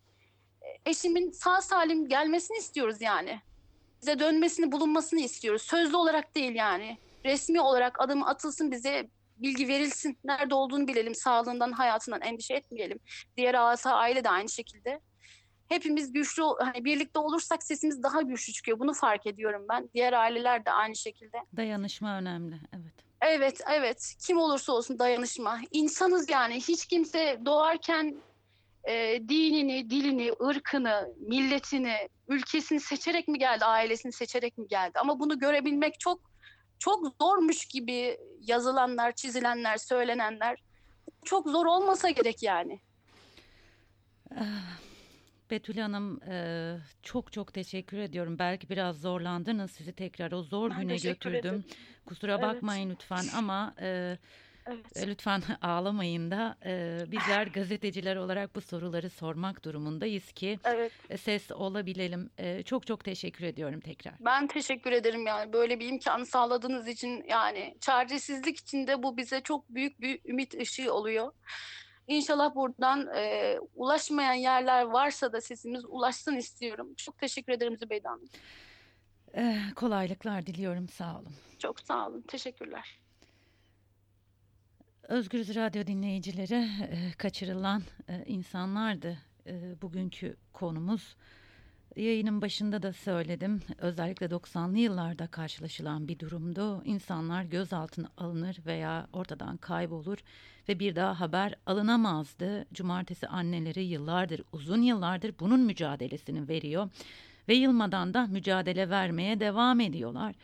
e, 0.61 0.89
eşimin 0.89 1.31
sağ 1.31 1.61
salim 1.61 2.07
gelmesini 2.07 2.57
istiyoruz 2.57 3.01
yani. 3.01 3.41
Bize 4.01 4.19
dönmesini 4.19 4.71
bulunmasını 4.71 5.19
istiyoruz. 5.19 5.61
Sözlü 5.61 5.97
olarak 5.97 6.35
değil 6.35 6.55
yani. 6.55 6.97
Resmi 7.25 7.61
olarak 7.61 8.01
adım 8.01 8.23
atılsın 8.23 8.71
bize 8.71 9.09
bilgi 9.37 9.67
verilsin. 9.67 10.17
Nerede 10.23 10.55
olduğunu 10.55 10.87
bilelim. 10.87 11.15
Sağlığından, 11.15 11.71
hayatından 11.71 12.21
endişe 12.21 12.53
etmeyelim. 12.53 12.99
Diğer 13.37 13.53
asa 13.53 13.91
aile 13.91 14.23
de 14.23 14.29
aynı 14.29 14.49
şekilde. 14.49 14.99
Hepimiz 15.69 16.13
güçlü, 16.13 16.43
hani 16.59 16.85
birlikte 16.85 17.19
olursak 17.19 17.63
sesimiz 17.63 18.03
daha 18.03 18.21
güçlü 18.21 18.53
çıkıyor. 18.53 18.79
Bunu 18.79 18.93
fark 18.93 19.27
ediyorum 19.27 19.65
ben. 19.69 19.89
Diğer 19.93 20.13
aileler 20.13 20.65
de 20.65 20.71
aynı 20.71 20.95
şekilde. 20.95 21.37
Dayanışma 21.57 22.17
önemli, 22.17 22.55
evet. 22.73 22.93
Evet, 23.21 23.61
evet. 23.71 24.15
Kim 24.27 24.37
olursa 24.37 24.73
olsun 24.73 24.99
dayanışma. 24.99 25.59
İnsanız 25.71 26.29
yani. 26.29 26.55
Hiç 26.55 26.85
kimse 26.85 27.39
doğarken 27.45 28.15
e, 28.83 29.21
dinini, 29.29 29.89
dilini, 29.89 30.31
ırkını, 30.43 31.13
milletini, 31.17 32.09
ülkesini 32.27 32.79
seçerek 32.79 33.27
mi 33.27 33.39
geldi, 33.39 33.65
ailesini 33.65 34.11
seçerek 34.11 34.57
mi 34.57 34.67
geldi? 34.67 34.99
Ama 34.99 35.19
bunu 35.19 35.39
görebilmek 35.39 35.99
çok 35.99 36.34
çok 36.79 37.15
zormuş 37.21 37.65
gibi 37.65 38.17
yazılanlar, 38.41 39.11
çizilenler, 39.11 39.77
söylenenler 39.77 40.57
çok 41.25 41.49
zor 41.49 41.65
olmasa 41.65 42.09
gerek 42.09 42.43
yani. 42.43 42.79
Ah, 44.35 44.79
Betül 45.51 45.77
Hanım 45.77 46.23
e, 46.23 46.77
çok 47.03 47.31
çok 47.33 47.53
teşekkür 47.53 47.97
ediyorum. 47.97 48.39
Belki 48.39 48.69
biraz 48.69 49.01
zorlandınız 49.01 49.71
sizi 49.71 49.93
tekrar 49.93 50.31
o 50.31 50.43
zor 50.43 50.69
ben 50.69 50.81
güne 50.81 50.95
götürdüm. 50.95 51.39
Ederim. 51.39 51.63
Kusura 52.05 52.31
evet. 52.31 52.43
bakmayın 52.43 52.89
lütfen 52.89 53.25
ama 53.35 53.75
e, 53.81 54.17
Evet. 54.67 54.97
E, 54.97 55.07
lütfen 55.07 55.41
ağlamayın 55.61 56.31
da 56.31 56.57
e, 56.65 56.99
bizler 57.11 57.47
gazeteciler 57.47 58.15
olarak 58.15 58.55
bu 58.55 58.61
soruları 58.61 59.09
sormak 59.09 59.65
durumundayız 59.65 60.31
ki 60.31 60.59
evet. 60.63 60.91
E, 61.09 61.17
ses 61.17 61.51
olabilelim. 61.51 62.29
Çok 62.65 62.87
çok 62.87 63.03
teşekkür 63.03 63.45
ediyorum 63.45 63.79
tekrar. 63.79 64.13
Ben 64.19 64.47
teşekkür 64.47 64.91
ederim 64.91 65.27
yani 65.27 65.53
böyle 65.53 65.79
bir 65.79 65.89
imkanı 65.89 66.25
sağladığınız 66.25 66.87
için 66.87 67.25
yani 67.27 67.77
çaresizlik 67.81 68.57
içinde 68.57 69.03
bu 69.03 69.17
bize 69.17 69.41
çok 69.41 69.69
büyük 69.69 70.01
bir 70.01 70.19
ümit 70.25 70.53
ışığı 70.53 70.93
oluyor. 70.93 71.31
İnşallah 72.07 72.55
buradan 72.55 73.07
e, 73.15 73.57
ulaşmayan 73.75 74.33
yerler 74.33 74.83
varsa 74.83 75.33
da 75.33 75.41
sesimiz 75.41 75.85
ulaşsın 75.85 76.35
istiyorum. 76.35 76.93
Çok 76.97 77.17
teşekkür 77.17 77.53
ederim 77.53 77.77
Zübeyde 77.77 78.07
Hanım. 78.07 78.29
E, 79.35 79.57
kolaylıklar 79.75 80.45
diliyorum 80.45 80.89
sağ 80.89 81.19
olun. 81.19 81.33
Çok 81.59 81.79
sağ 81.79 82.07
olun 82.07 82.21
teşekkürler. 82.21 83.04
Özgürüz 85.07 85.55
Radyo 85.55 85.87
dinleyicileri 85.87 86.69
e, 86.81 87.11
kaçırılan 87.17 87.83
e, 88.09 88.23
insanlardı 88.25 89.17
e, 89.47 89.81
bugünkü 89.81 90.35
konumuz. 90.53 91.15
Yayının 91.95 92.41
başında 92.41 92.83
da 92.83 92.93
söyledim. 92.93 93.61
Özellikle 93.77 94.25
90'lı 94.25 94.77
yıllarda 94.77 95.27
karşılaşılan 95.27 96.07
bir 96.07 96.19
durumdu. 96.19 96.83
İnsanlar 96.85 97.43
gözaltına 97.43 98.09
alınır 98.17 98.57
veya 98.65 99.07
ortadan 99.13 99.57
kaybolur 99.57 100.17
ve 100.69 100.79
bir 100.79 100.95
daha 100.95 101.19
haber 101.19 101.53
alınamazdı. 101.65 102.65
Cumartesi 102.73 103.27
anneleri 103.27 103.83
yıllardır, 103.83 104.41
uzun 104.51 104.81
yıllardır 104.81 105.35
bunun 105.39 105.59
mücadelesini 105.59 106.47
veriyor 106.47 106.89
ve 107.47 107.53
yılmadan 107.55 108.13
da 108.13 108.27
mücadele 108.27 108.89
vermeye 108.89 109.39
devam 109.39 109.79
ediyorlar. 109.79 110.35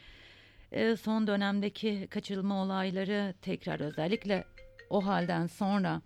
E, 0.71 0.95
son 0.95 1.27
dönemdeki 1.27 2.07
kaçırılma 2.09 2.63
olayları 2.63 3.33
tekrar 3.41 3.79
özellikle 3.79 4.43
o 4.91 5.05
halden 5.05 5.47
sonra 5.47 6.01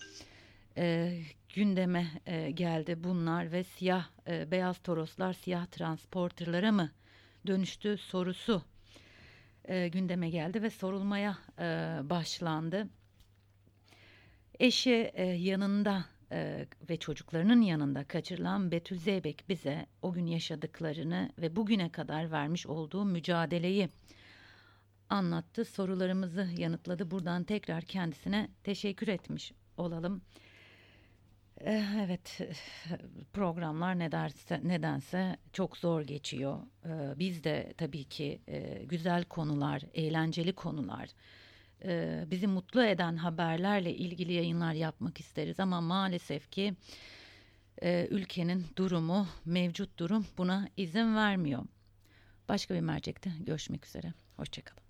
e, 0.78 1.20
gündeme 1.56 2.08
e, 2.26 2.52
geldi 2.52 3.04
bunlar 3.04 3.52
ve 3.52 3.64
siyah 3.64 4.10
e, 4.28 4.52
beyaz 4.52 4.78
toroslar 4.78 5.34
siyah 5.34 5.66
transporterlara 5.66 6.72
mı 6.72 6.92
dönüştü 7.48 7.98
sorusu 7.98 8.62
e, 9.66 9.88
gündeme 9.88 10.30
geldi 10.30 10.62
ve 10.62 10.70
sorulmaya 10.70 11.38
e, 11.60 11.64
başlandı. 12.04 12.88
Eşi 14.60 15.12
e, 15.14 15.24
yanında 15.26 16.06
e, 16.32 16.66
ve 16.90 16.98
çocuklarının 16.98 17.62
yanında 17.62 18.04
kaçırılan 18.04 18.72
Betül 18.72 18.98
Zeybek 18.98 19.50
bize 19.50 19.86
o 20.02 20.14
gün 20.14 20.26
yaşadıklarını 20.26 21.32
ve 21.38 21.56
bugüne 21.56 21.92
kadar 21.92 22.32
vermiş 22.32 22.68
olduğu 22.68 23.06
mücadeleyi 23.06 23.90
anlattı, 25.10 25.66
sorularımızı 25.66 26.48
yanıtladı. 26.58 27.12
Buradan 27.12 27.44
tekrar 27.44 27.84
kendisine 27.84 28.50
teşekkür 28.64 29.08
etmiş 29.08 29.52
olalım. 29.78 30.22
Eh, 31.62 31.96
evet, 32.06 32.42
programlar 33.34 34.00
ne 34.00 34.12
derse, 34.12 34.62
nedense 34.64 35.38
çok 35.54 35.78
zor 35.78 36.02
geçiyor. 36.02 36.60
Eh, 36.86 37.20
biz 37.20 37.44
de 37.44 37.74
tabii 37.78 38.04
ki 38.04 38.42
eh, 38.48 38.90
güzel 38.90 39.24
konular, 39.24 39.82
eğlenceli 39.94 40.54
konular, 40.54 41.10
bizi 42.32 42.48
mutlu 42.48 42.84
eden 42.84 43.18
haberlerle 43.18 43.96
ilgili 43.96 44.34
yayınlar 44.34 44.74
yapmak 44.74 45.20
isteriz. 45.20 45.60
Ama 45.60 45.82
maalesef 45.82 46.52
ki 46.52 46.74
ülkenin 48.10 48.66
durumu, 48.76 49.28
mevcut 49.46 50.00
durum 50.00 50.26
buna 50.38 50.70
izin 50.78 51.16
vermiyor. 51.16 51.64
Başka 52.50 52.76
bir 52.76 52.80
mercekte 52.80 53.32
görüşmek 53.40 53.86
üzere. 53.86 54.14
Hoşçakalın. 54.38 54.85